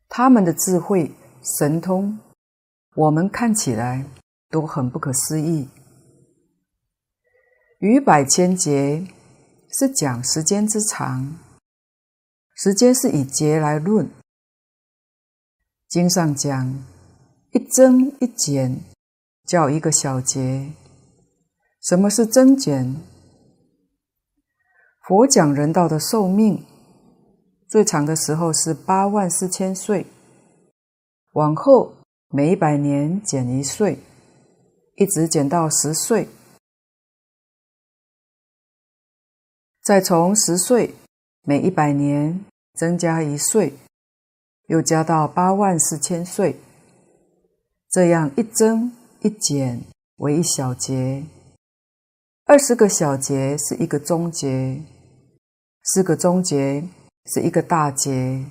[0.09, 1.13] 他们的智慧
[1.59, 2.19] 神通，
[2.97, 4.07] 我们看起来
[4.49, 5.69] 都很不可思议。
[7.81, 9.07] 余百千劫
[9.71, 11.39] 是讲时间之长，
[12.55, 14.11] 时间是以劫来论。
[15.89, 16.85] 经上讲
[17.53, 18.83] 一增一减，
[19.47, 20.73] 叫一个小劫。
[21.81, 22.97] 什么是增减？
[25.09, 26.63] 佛讲人道的寿命
[27.67, 30.05] 最长的时候是八万四千岁，
[31.33, 31.95] 往后
[32.29, 33.99] 每一百年减一岁，
[34.97, 36.29] 一直减到十岁。
[39.83, 40.95] 再从十岁，
[41.43, 43.73] 每一百年增加一岁，
[44.67, 46.57] 又加到八万四千岁，
[47.89, 49.81] 这样一增一减
[50.17, 51.25] 为一小节，
[52.45, 54.83] 二十个小节是一个中劫，
[55.83, 56.87] 四个中劫
[57.25, 58.45] 是一个大节。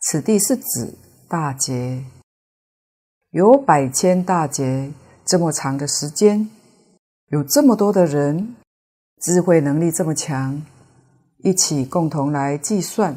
[0.00, 0.94] 此地是指
[1.28, 2.04] 大劫，
[3.30, 4.92] 有百千大劫
[5.24, 6.50] 这么长的时间，
[7.28, 8.56] 有这么多的人。
[9.22, 10.60] 智慧能力这么强，
[11.38, 13.16] 一起共同来计算。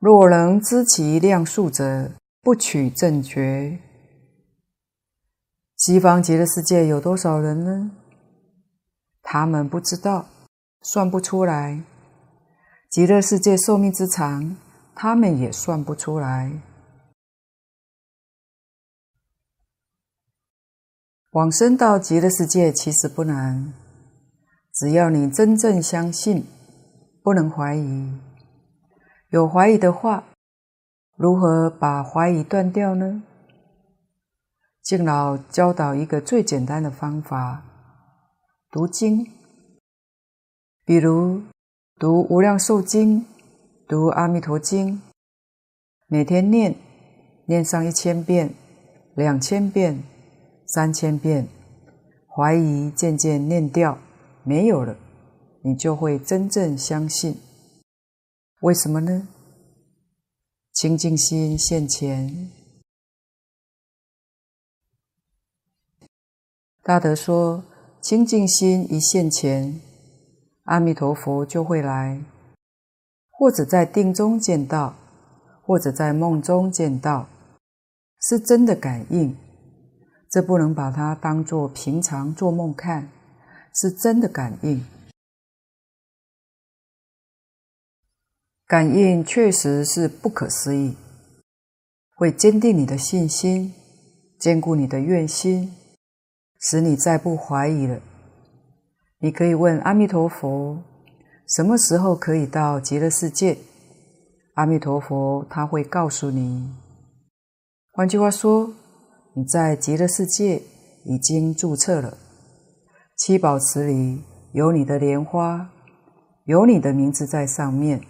[0.00, 2.10] 若能知其量数者，
[2.42, 3.78] 不取正觉。
[5.76, 7.92] 西方极乐世界有多少人呢？
[9.22, 10.26] 他们不知道，
[10.82, 11.80] 算不出来。
[12.90, 14.56] 极乐世界寿命之长，
[14.96, 16.50] 他们也算不出来。
[21.36, 23.74] 往生到极乐世界其实不难，
[24.72, 26.46] 只要你真正相信，
[27.22, 28.10] 不能怀疑。
[29.28, 30.24] 有怀疑的话，
[31.18, 33.22] 如何把怀疑断掉呢？
[34.82, 37.62] 敬老教导一个最简单的方法：
[38.70, 39.30] 读经，
[40.86, 41.42] 比如
[41.98, 43.20] 读《无量寿经》、
[43.86, 44.94] 读《阿弥陀经》，
[46.06, 46.74] 每天念，
[47.44, 48.54] 念上一千遍、
[49.14, 50.02] 两千遍。
[50.66, 51.48] 三千遍，
[52.26, 53.98] 怀疑渐渐念掉，
[54.42, 54.96] 没有了，
[55.62, 57.38] 你就会真正相信。
[58.60, 59.28] 为什么呢？
[60.72, 62.50] 清净心现前。
[66.82, 67.64] 大德说，
[68.00, 69.80] 清净心一现前，
[70.64, 72.20] 阿弥陀佛就会来，
[73.30, 74.94] 或者在定中见到，
[75.62, 77.28] 或者在梦中见到，
[78.20, 79.36] 是真的感应。
[80.36, 83.08] 这不能把它当作平常做梦看，
[83.72, 84.84] 是真的感应。
[88.66, 90.94] 感应确实是不可思议，
[92.16, 93.72] 会坚定你的信心，
[94.38, 95.74] 坚固你的愿心。
[96.60, 97.98] 使你再不怀疑了。
[99.20, 100.82] 你可以问阿弥陀佛，
[101.48, 103.56] 什么时候可以到极乐世界？
[104.56, 106.76] 阿弥陀佛他会告诉你。
[107.92, 108.74] 换句话说，
[109.38, 110.62] 你在极乐世界
[111.04, 112.16] 已经注册了，
[113.16, 114.22] 七宝池里
[114.52, 115.70] 有你的莲花，
[116.44, 118.00] 有你的名字在上面，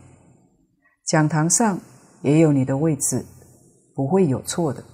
[1.04, 1.80] 讲堂上
[2.22, 3.26] 也有你的位置，
[3.92, 4.84] 不会有错的。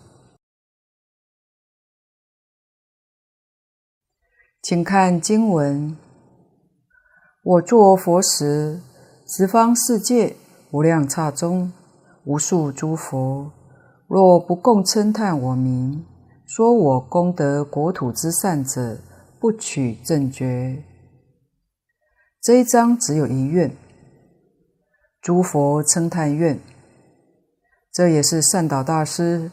[4.62, 5.94] 请看经文：
[7.44, 8.80] 我作佛时，
[9.26, 10.34] 十方世界
[10.70, 11.70] 无量刹中，
[12.24, 13.52] 无数诸佛，
[14.08, 16.06] 若不共称叹我名，
[16.55, 18.98] 说我功德国土之善者，
[19.40, 20.84] 不取正觉。
[22.42, 23.74] 这一章只有一愿，
[25.22, 26.61] 诸佛称叹愿，
[27.90, 29.50] 这也是善导大师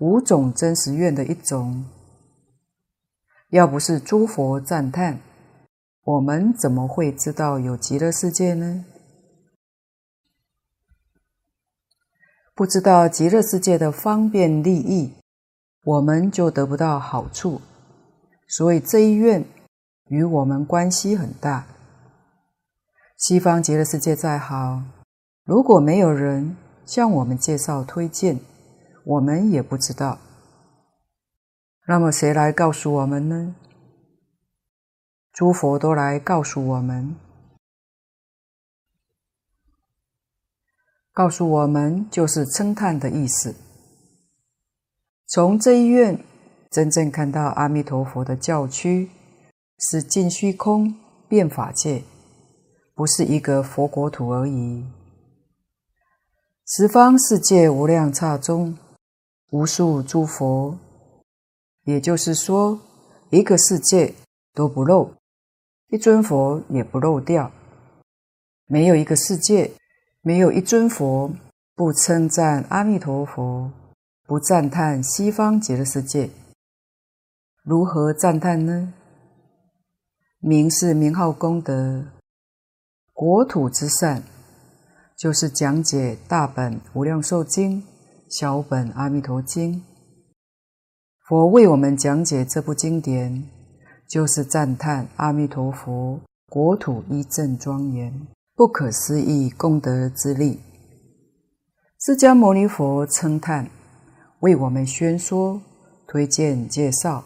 [0.00, 1.84] 五种真实愿的一种。
[3.50, 5.20] 要不是诸佛赞叹，
[6.02, 8.84] 我们怎么会知道有极乐世界呢？
[12.56, 15.12] 不知道极乐世界的方便利益，
[15.82, 17.60] 我们就得不到好处。
[18.48, 19.44] 所以这一愿
[20.06, 21.66] 与我们关系很大。
[23.16, 24.82] 西方极乐世界再好，
[25.44, 28.40] 如果没有人向我们介绍推荐，
[29.04, 30.18] 我们也不知道。
[31.86, 33.54] 那么谁来告诉我们呢？
[35.32, 37.14] 诸佛都来告诉我们，
[41.12, 43.54] 告诉我们就是称叹的意思。
[45.32, 46.18] 从这一愿
[46.72, 49.08] 真正看到阿弥陀佛的教区
[49.78, 50.92] 是尽虚空
[51.28, 52.02] 遍法界，
[52.96, 54.84] 不是一个佛国土而已。
[56.66, 58.76] 十方世界无量刹中，
[59.52, 60.76] 无数诸佛。
[61.84, 62.80] 也就是说，
[63.30, 64.12] 一个世界
[64.52, 65.12] 都不漏，
[65.90, 67.52] 一尊佛也不漏掉。
[68.66, 69.70] 没有一个世界，
[70.22, 71.30] 没有一尊佛
[71.76, 73.70] 不称赞阿弥陀佛，
[74.30, 76.30] 不赞叹西方极乐世界。
[77.64, 78.94] 如何赞叹呢？
[80.38, 82.04] 名是名号功德，
[83.12, 84.22] 国土之善，
[85.18, 87.82] 就是讲解大本无量寿经、
[88.28, 89.82] 小本阿弥陀经。
[91.28, 93.50] 佛为我们讲解这部经典，
[94.08, 100.60] 就是赞叹阿弥陀佛国土一正庄严、不可思议功德之力。
[101.98, 103.68] 释迦牟尼佛称叹，
[104.40, 105.60] 为我们宣说、
[106.06, 107.24] 推荐、介绍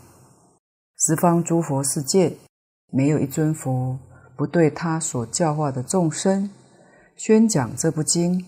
[0.98, 2.36] 十方诸佛世界，
[2.90, 3.98] 没有一尊佛
[4.36, 6.50] 不对他所教化的众生
[7.16, 8.44] 宣讲这部经，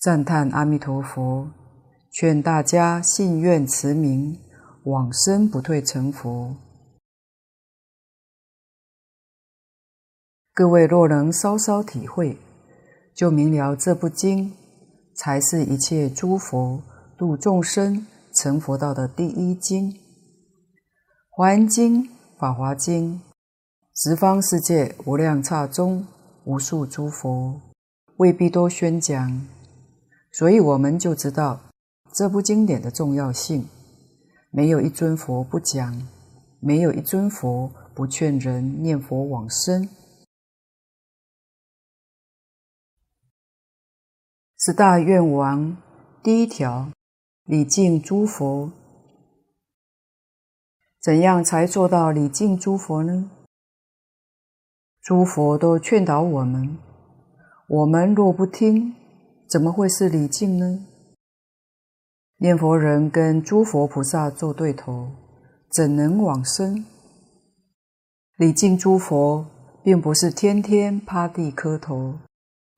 [0.00, 1.48] 赞叹阿弥陀佛。
[2.10, 4.38] 劝大家信愿持名，
[4.84, 6.56] 往生不退成佛。
[10.54, 12.38] 各位若能稍稍体会，
[13.14, 14.50] 就明了这部经
[15.14, 16.82] 才是一切诸佛
[17.18, 19.90] 度众生成佛道的第一经。
[21.30, 22.02] 《华严经》
[22.38, 23.14] 《法华经》，
[23.94, 26.06] 十方世界无量刹中，
[26.44, 27.58] 无数诸佛
[28.18, 29.46] 未必多宣讲，
[30.30, 31.60] 所以我们就知道。
[32.12, 33.66] 这部经典的重要性，
[34.50, 36.06] 没有一尊佛不讲，
[36.60, 39.88] 没有一尊佛不劝人念佛往生。
[44.58, 45.76] 十大愿王
[46.22, 46.90] 第一条，
[47.48, 48.72] 礼敬诸佛。
[51.00, 53.30] 怎样才做到礼敬诸佛呢？
[55.00, 56.76] 诸佛都劝导我们，
[57.68, 58.96] 我们若不听，
[59.48, 60.84] 怎么会是礼敬呢？
[62.38, 65.12] 念佛人跟诸佛菩萨做对头，
[65.70, 66.84] 怎能往生？
[68.38, 69.46] 礼敬诸佛，
[69.84, 72.18] 并不是天天趴地磕头，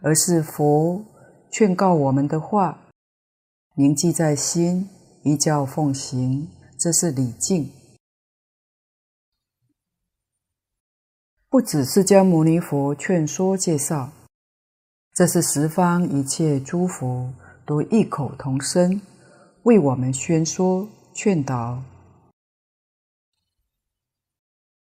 [0.02, 1.02] 而是佛
[1.50, 2.87] 劝告我们的话，
[3.78, 4.88] 铭记在心，
[5.22, 7.70] 依教奉行，这是礼敬。
[11.48, 14.10] 不只释迦牟尼佛劝说介绍，
[15.14, 17.32] 这是十方一切诸佛
[17.64, 19.00] 都异口同声
[19.62, 21.80] 为我们宣说劝导。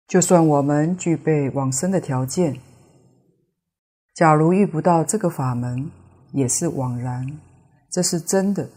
[0.09, 2.59] 就算我们具备往生的条件，
[4.14, 5.90] 假如遇不到这个法门，
[6.32, 7.38] 也是枉然。
[7.90, 8.70] 这是真的。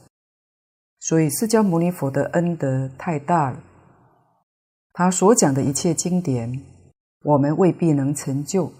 [0.99, 3.63] 所以释迦牟尼佛的恩德太大了，
[4.91, 6.61] 他所讲的一切经典，
[7.23, 8.71] 我们未必能成就，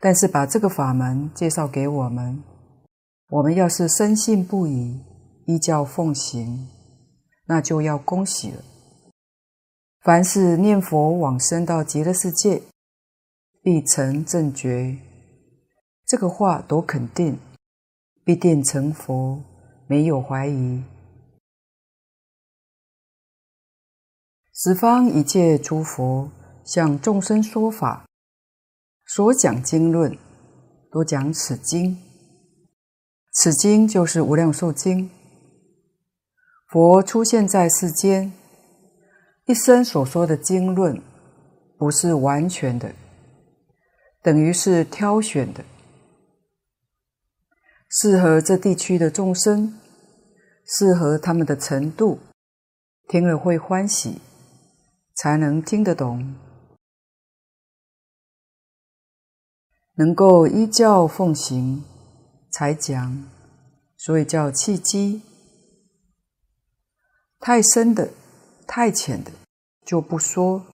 [0.00, 2.42] 但是把这个法门介绍给我们，
[3.28, 5.00] 我们要是深信不疑，
[5.46, 6.68] 依教奉行，
[7.46, 8.62] 那就要恭喜了。
[10.02, 12.62] 凡是念佛往生到极乐世界，
[13.62, 14.96] 必成正觉。
[16.04, 17.38] 这个话多肯定，
[18.24, 19.40] 必定成佛，
[19.86, 20.82] 没有怀疑。
[24.58, 26.30] 十方一切诸佛
[26.64, 28.06] 向众生说法，
[29.04, 30.16] 所讲经论，
[30.90, 31.98] 多讲此经。
[33.34, 35.10] 此经就是《无量寿经》。
[36.70, 38.32] 佛出现在世间。
[39.44, 41.02] 一生所说的经论，
[41.76, 42.94] 不是完全的，
[44.22, 45.62] 等于是挑选的，
[47.90, 49.78] 适合这地区的众生，
[50.64, 52.18] 适合他们的程度，
[53.06, 54.20] 听了会欢喜，
[55.16, 56.36] 才能听得懂，
[59.96, 61.82] 能够依教奉行，
[62.52, 63.24] 才讲，
[63.96, 65.22] 所以叫契机，
[67.40, 68.10] 太深的。
[68.68, 69.30] 太浅的
[69.84, 70.66] 就不说，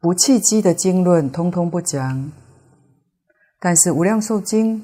[0.00, 2.32] 不契机的经论通通不讲。
[3.60, 4.80] 但是《无量寿经》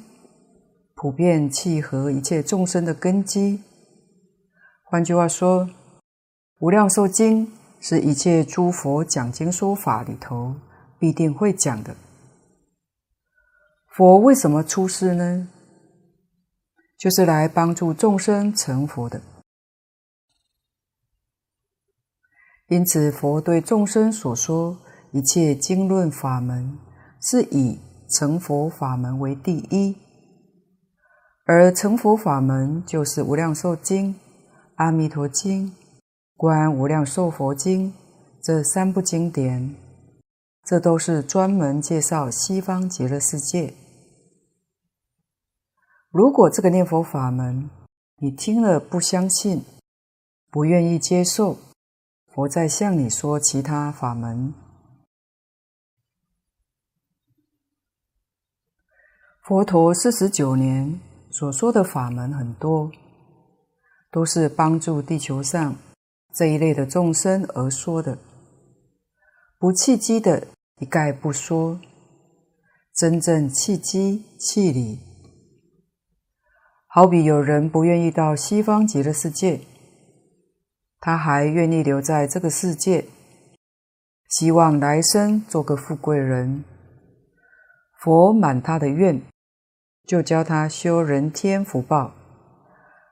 [0.95, 3.62] 普遍契合一切众生的根基。
[4.85, 5.64] 换句话说，
[6.59, 7.47] 《无量寿经》
[7.85, 10.55] 是一切诸佛讲经说法里头
[11.01, 11.97] 必定会讲的。
[13.89, 15.49] 佛为什么出世呢？
[16.97, 19.20] 就是来帮助众生成佛的。
[22.68, 24.78] 因此，佛对众生所说
[25.11, 26.78] 一切经论法门，
[27.20, 29.97] 是以成佛法门为第一，
[31.45, 34.14] 而成佛法门就是《无量寿经》
[34.76, 35.66] 《阿弥陀经》
[36.43, 37.93] 《观无量寿佛经》
[38.43, 39.76] 这三部经典，
[40.64, 43.72] 这都是专门介绍西方极乐世界。
[46.11, 47.70] 如果这个念佛法门
[48.16, 49.62] 你听了不相信，
[50.51, 51.59] 不愿意接受，
[52.34, 54.53] 佛再向你说其他法门。
[59.45, 60.99] 佛陀四十九年
[61.30, 62.90] 所说的法门很多，
[64.11, 65.76] 都是帮助地球上
[66.33, 68.18] 这一类的众生而说的。
[69.59, 70.47] 不契机的
[70.80, 71.78] 一概不说，
[72.97, 74.99] 真正契机契理。
[76.89, 79.61] 好比有人不愿意到西方极乐世界。
[81.01, 83.07] 他还愿意留在这个世界，
[84.28, 86.64] 希望来生做个富贵人。
[87.99, 89.22] 佛满他的愿，
[90.07, 92.12] 就教他修人天福报，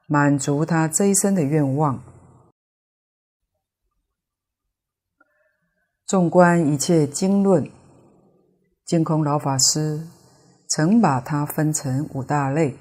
[0.06, 2.02] 满足他这一生的愿望。
[6.10, 7.70] 纵观一切经论，
[8.84, 10.04] 净空老法师
[10.68, 12.74] 曾把它分成五大类：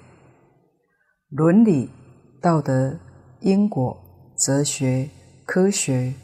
[1.30, 1.92] 伦理、
[2.42, 2.98] 道德、
[3.42, 3.96] 因果。
[4.36, 5.08] 哲学、
[5.46, 6.16] 科学，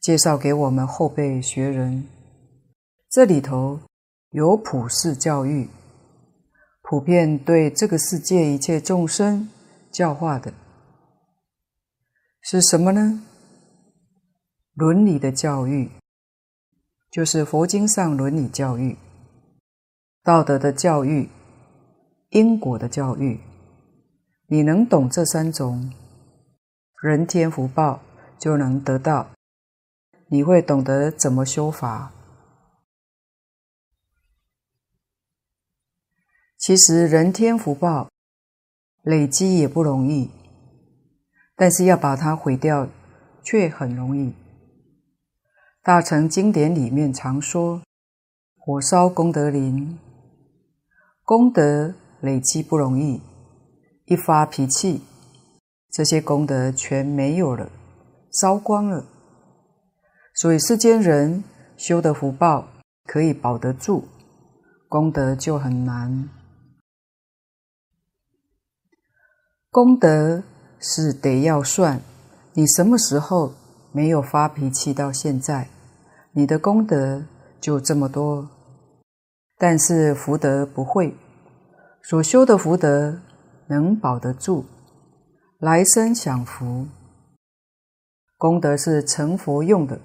[0.00, 2.06] 介绍给我们后辈学人。
[3.10, 3.80] 这里头
[4.30, 5.68] 有普世教育，
[6.82, 9.48] 普遍对这个世界一切众生
[9.90, 10.54] 教化的，
[12.40, 13.20] 是什么呢？
[14.74, 15.90] 伦理的教育，
[17.14, 18.96] 就是佛经上伦理教育；
[20.24, 21.28] 道德的教育，
[22.30, 23.38] 因果的教育。
[24.48, 25.92] 你能懂这三种？
[27.00, 28.00] 人天福报
[28.36, 29.30] 就能得到，
[30.26, 32.10] 你会懂得怎么修法。
[36.58, 38.10] 其实人天福报
[39.02, 40.32] 累积也不容易，
[41.54, 42.88] 但是要把它毁掉
[43.44, 44.34] 却很容易。
[45.84, 47.82] 大乘经典里面常说
[48.56, 49.98] ：“火烧功德林，
[51.22, 53.20] 功德累积不容易，
[54.06, 55.02] 一发脾气。”
[55.92, 57.70] 这些功德全没有了，
[58.32, 59.04] 烧光了。
[60.34, 61.44] 所以世间人
[61.76, 62.66] 修的福报
[63.04, 64.04] 可以保得住，
[64.88, 66.30] 功德就很难。
[69.70, 70.42] 功德
[70.80, 72.00] 是得要算，
[72.54, 73.52] 你什么时候
[73.92, 75.68] 没有发脾气到现在，
[76.36, 77.24] 你的功德
[77.60, 78.48] 就这么多，
[79.56, 81.14] 但是福德不会，
[82.02, 83.20] 所修的福德
[83.68, 84.64] 能保得住，
[85.58, 86.88] 来生享福。
[88.36, 90.00] 功德是成佛用的，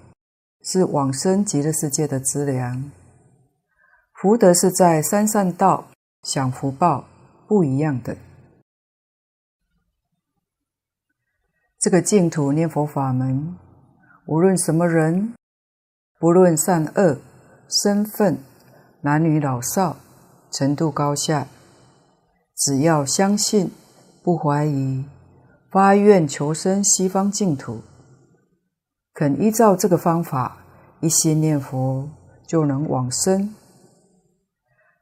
[0.62, 2.92] 是往生极乐世界的资粮。
[4.14, 5.88] 福德是在三善道
[6.22, 7.06] 享福报，
[7.48, 8.16] 不一样的。
[11.80, 13.58] 这个净土念佛法门，
[14.28, 15.34] 无论什么人，
[16.20, 17.18] 不论善恶、
[17.70, 18.40] 身份、
[19.00, 19.96] 男女老少、
[20.52, 21.48] 程度高下，
[22.58, 23.72] 只要相信、
[24.22, 25.06] 不怀疑、
[25.72, 27.80] 发愿求生西方净土，
[29.14, 30.58] 肯依照这个方法
[31.00, 32.10] 一心念佛，
[32.46, 33.56] 就能往生。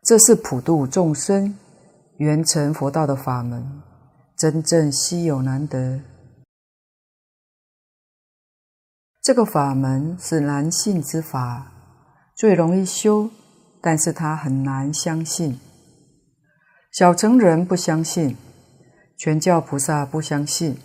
[0.04, 1.58] 这是普度众生、
[2.18, 3.82] 圆成佛道的法门，
[4.38, 6.00] 真正稀有难得。
[9.28, 11.74] 这个法门是难信之法，
[12.34, 13.30] 最容易修，
[13.82, 15.60] 但是他很难相信。
[16.94, 18.38] 小乘人不相信，
[19.18, 20.78] 全教菩萨不相信，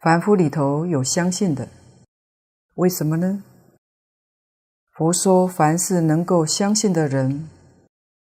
[0.00, 1.68] 凡夫里头有相信的，
[2.74, 3.44] 为什么呢？
[4.96, 7.48] 佛说，凡是能够相信的人，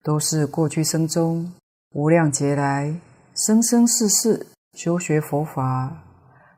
[0.05, 1.53] 都是过去生中
[1.91, 2.95] 无量劫来
[3.35, 6.05] 生生世世修学佛法，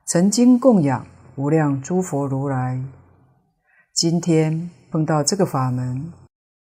[0.06, 1.06] 曾经供养。
[1.36, 2.82] 无量诸佛如来，
[3.92, 6.12] 今天碰到这个法门，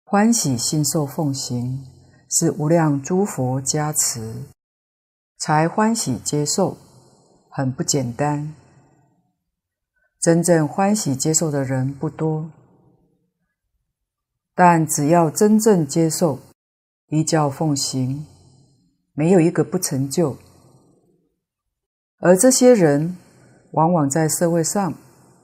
[0.04, 1.86] 欢喜信受奉行，
[2.30, 4.44] 是无量诸佛加持，
[5.38, 6.78] 才欢喜接受，
[7.50, 8.54] 很不简单。
[10.20, 12.52] 真正欢喜接受的人不多，
[14.54, 16.40] 但只要真正接受，
[17.08, 18.28] 依教奉行，
[19.14, 20.38] 没有一个不成就。
[22.20, 23.16] 而这些人，
[23.72, 24.94] 往往在社会上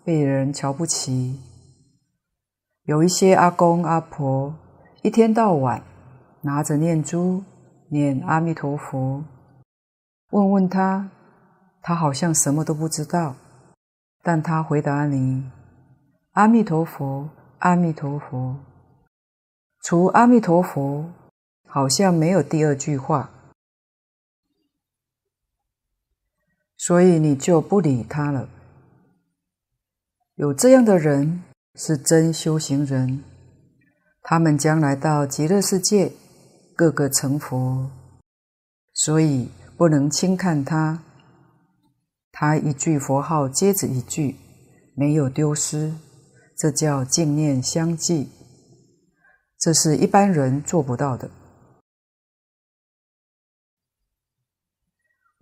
[0.03, 1.39] 被人瞧不起。
[2.83, 4.53] 有一些阿公阿婆
[5.01, 5.81] 一天到晚
[6.41, 7.43] 拿着念珠
[7.89, 9.23] 念阿弥陀佛，
[10.31, 11.09] 问问他，
[11.81, 13.35] 他好像什么都不知道，
[14.21, 15.43] 但他回答你：
[16.33, 18.55] 阿弥陀佛，阿弥陀佛。
[19.83, 21.05] 除阿弥陀佛，
[21.67, 23.29] 好像没有第二句话。
[26.77, 28.49] 所以你就不理他了。
[30.35, 31.43] 有这样的人
[31.75, 33.23] 是真修行人，
[34.21, 36.11] 他们将来到极乐世界，
[36.75, 37.89] 个个成佛，
[38.93, 41.01] 所以不能轻看他。
[42.31, 44.35] 他一句佛号接着一句，
[44.93, 45.93] 没有丢失，
[46.57, 48.29] 这叫净念相继，
[49.57, 51.29] 这是一般人做不到的。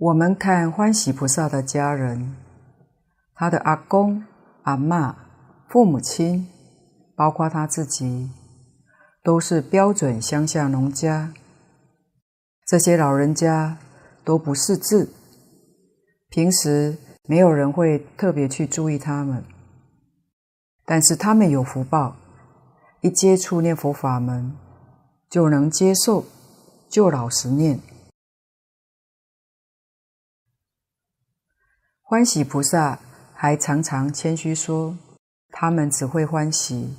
[0.03, 2.35] 我们看欢喜菩萨的家人，
[3.35, 4.21] 他的阿公、
[4.63, 5.15] 阿嬷、
[5.69, 6.45] 父母亲，
[7.15, 8.29] 包括他自己，
[9.23, 11.31] 都是标准乡下农家。
[12.67, 13.77] 这些老人家
[14.25, 15.09] 都不识字，
[16.27, 19.41] 平时没有人会特别去注意他们。
[20.85, 22.17] 但是他们有福报，
[22.99, 24.53] 一接触念佛法门，
[25.29, 26.25] 就能接受，
[26.89, 27.79] 就老实念。
[32.13, 32.99] 欢喜菩萨
[33.33, 34.95] 还常常谦虚说
[35.49, 36.95] ：“他们只会欢喜，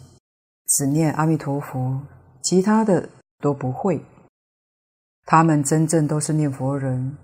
[0.66, 2.00] 只念阿弥陀佛，
[2.42, 3.08] 其他的
[3.38, 4.04] 都不会。
[5.24, 7.16] 他们真正都是念佛人，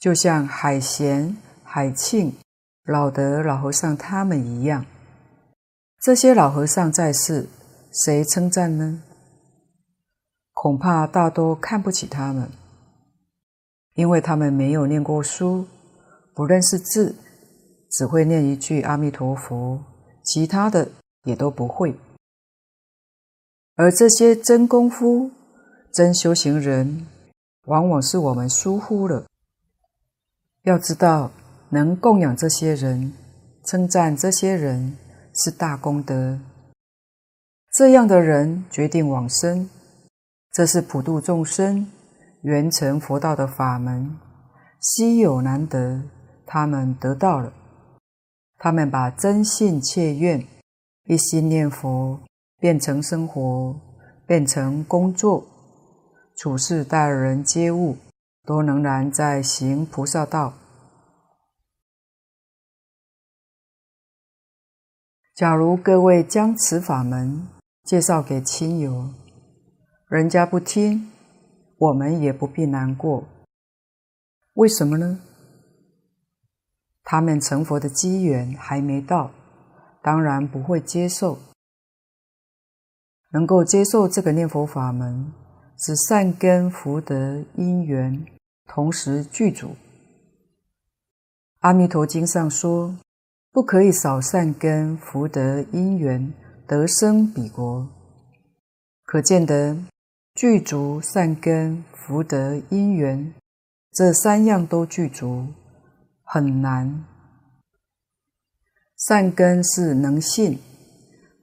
[0.00, 2.32] 就像海贤、海庆、
[2.86, 4.86] 老德、老和尚他们一样。
[6.00, 7.46] 这些老和尚在世，
[7.92, 9.02] 谁称赞呢？
[10.54, 12.50] 恐怕大多看不起他们，
[13.92, 15.66] 因为他们没有念过书。”
[16.38, 17.16] 不认识字，
[17.90, 19.82] 只会念一句阿弥陀佛，
[20.22, 20.88] 其他的
[21.24, 21.98] 也都不会。
[23.74, 25.32] 而这些真功夫、
[25.92, 27.08] 真修行人，
[27.64, 29.26] 往往是我们疏忽了。
[30.62, 31.32] 要知道，
[31.70, 33.12] 能供养这些人、
[33.64, 34.96] 称赞这些人，
[35.34, 36.38] 是大功德。
[37.72, 39.68] 这样的人决定往生，
[40.52, 41.90] 这是普度众生、
[42.42, 44.16] 圆成佛道的法门，
[44.80, 46.00] 稀有难得。
[46.50, 47.52] 他们得到了，
[48.56, 50.42] 他们把真信切愿、
[51.04, 52.18] 一心念佛
[52.58, 53.78] 变成生活，
[54.26, 55.44] 变成工作，
[56.34, 57.98] 处事待人接物，
[58.46, 60.54] 都仍然在行菩萨道。
[65.36, 67.46] 假如各位将此法门
[67.84, 69.10] 介绍给亲友，
[70.08, 71.12] 人家不听，
[71.76, 73.28] 我们也不必难过。
[74.54, 75.20] 为什么呢？
[77.10, 79.30] 他们成佛的机缘还没到，
[80.02, 81.38] 当然不会接受。
[83.32, 85.32] 能够接受这个念佛法门，
[85.78, 88.26] 是善根福德因缘
[88.66, 89.68] 同时具足。
[91.60, 92.94] 《阿弥陀经》上说，
[93.52, 96.34] 不可以少善根福德因缘
[96.66, 97.88] 得生彼国，
[99.06, 99.74] 可见得
[100.34, 103.32] 具足善根福德因缘
[103.92, 105.46] 这三样都具足
[106.30, 107.06] 很难。
[109.08, 110.58] 善根是能信，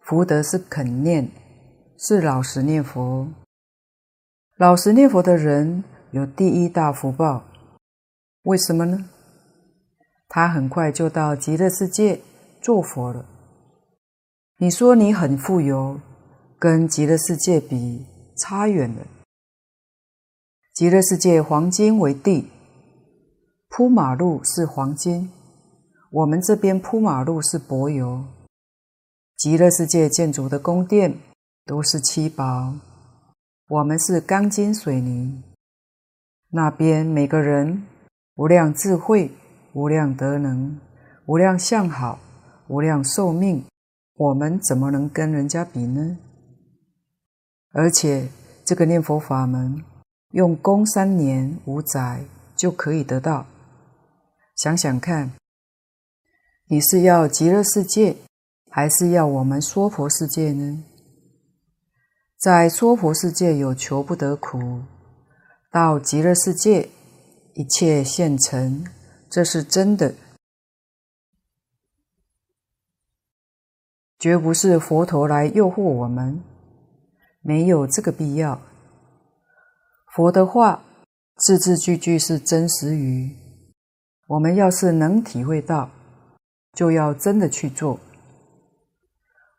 [0.04, 1.32] 福德是肯念。
[1.98, 3.30] 是老实念佛，
[4.58, 7.46] 老实念佛的人有第一大福报。
[8.44, 9.10] 为什么呢？
[10.28, 12.20] 他很快就到极乐世界
[12.62, 13.26] 做佛了。
[14.58, 16.02] 你说你很富有，
[16.60, 18.06] 跟极乐世界比
[18.38, 19.08] 差远了。
[20.74, 22.52] 极乐世界黄金为地，
[23.78, 25.30] 铺马路是黄金，
[26.09, 28.23] 我们这边铺马路是柏油。
[29.36, 31.17] 极乐世界建筑的宫殿。
[31.65, 32.73] 都是七宝，
[33.67, 35.43] 我们是钢筋水泥。
[36.51, 37.84] 那边每个人
[38.36, 39.30] 无量智慧、
[39.73, 40.80] 无量德能、
[41.26, 42.19] 无量相好、
[42.67, 43.65] 无量寿命，
[44.15, 46.17] 我们怎么能跟人家比呢？
[47.73, 48.30] 而且
[48.63, 49.84] 这个念佛法门，
[50.32, 52.23] 用功三年五载
[52.55, 53.45] 就可以得到。
[54.56, 55.34] 想想看，
[56.68, 58.16] 你是要极乐世界，
[58.72, 60.84] 还是要我们娑婆世界呢？
[62.38, 64.84] 在娑婆世界有求不得苦，
[65.70, 66.89] 到极乐世界
[67.53, 68.86] 一切现成，
[69.30, 70.16] 这是真的，
[74.18, 76.41] 绝不是佛陀来诱惑我们，
[77.41, 78.62] 没有这个必要。
[80.14, 80.82] 佛的话
[81.36, 83.36] 字字句句是真实语，
[84.28, 85.89] 我们要是能体会到，
[86.73, 87.99] 就要真的去做。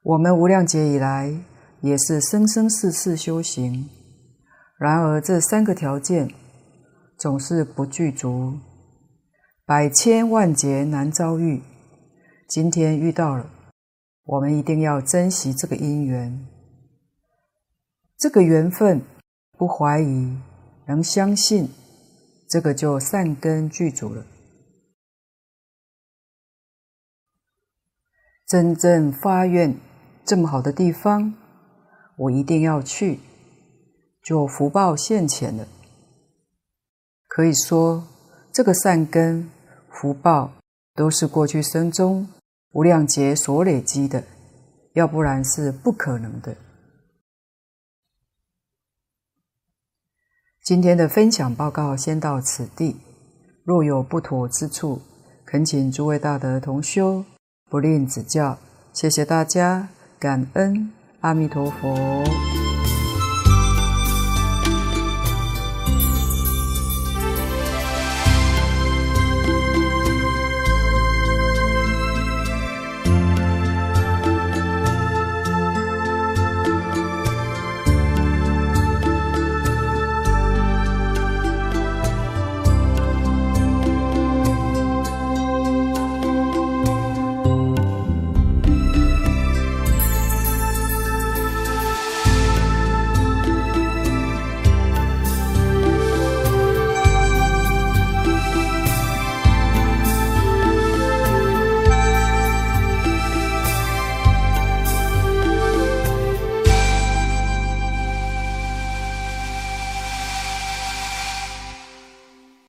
[0.03, 1.35] 我们无量劫以来。
[1.83, 3.89] 也是生生世世修行，
[4.79, 6.29] 然而这三个条件
[7.19, 8.55] 总是不具足，
[9.65, 11.63] 百千万劫难遭遇。
[12.49, 13.49] 今天遇到了，
[14.25, 16.47] 我们一定要珍惜这个因缘，
[18.19, 19.03] 这个缘分
[19.59, 20.37] 不怀疑，
[20.89, 21.69] 能相信，
[22.49, 24.25] 这个就善根具足了。
[28.47, 29.77] 真正发愿
[30.25, 31.35] 这么好的地方。
[32.17, 33.21] 我一定要去，
[34.23, 35.67] 就福报现前了。
[37.27, 38.05] 可以说，
[38.53, 39.51] 这个善根
[39.91, 40.53] 福报
[40.95, 42.27] 都是过去生中
[42.73, 44.23] 无量劫所累积的，
[44.95, 46.57] 要不然是不可能的。
[50.63, 52.97] 今天的分享报告先到此地，
[53.65, 55.03] 若有不妥之处，
[55.45, 57.25] 恳请诸位大德同修
[57.69, 58.59] 不吝指教。
[58.93, 59.89] 谢谢大家，
[60.19, 60.93] 感恩。
[61.21, 62.23] 阿弥陀佛。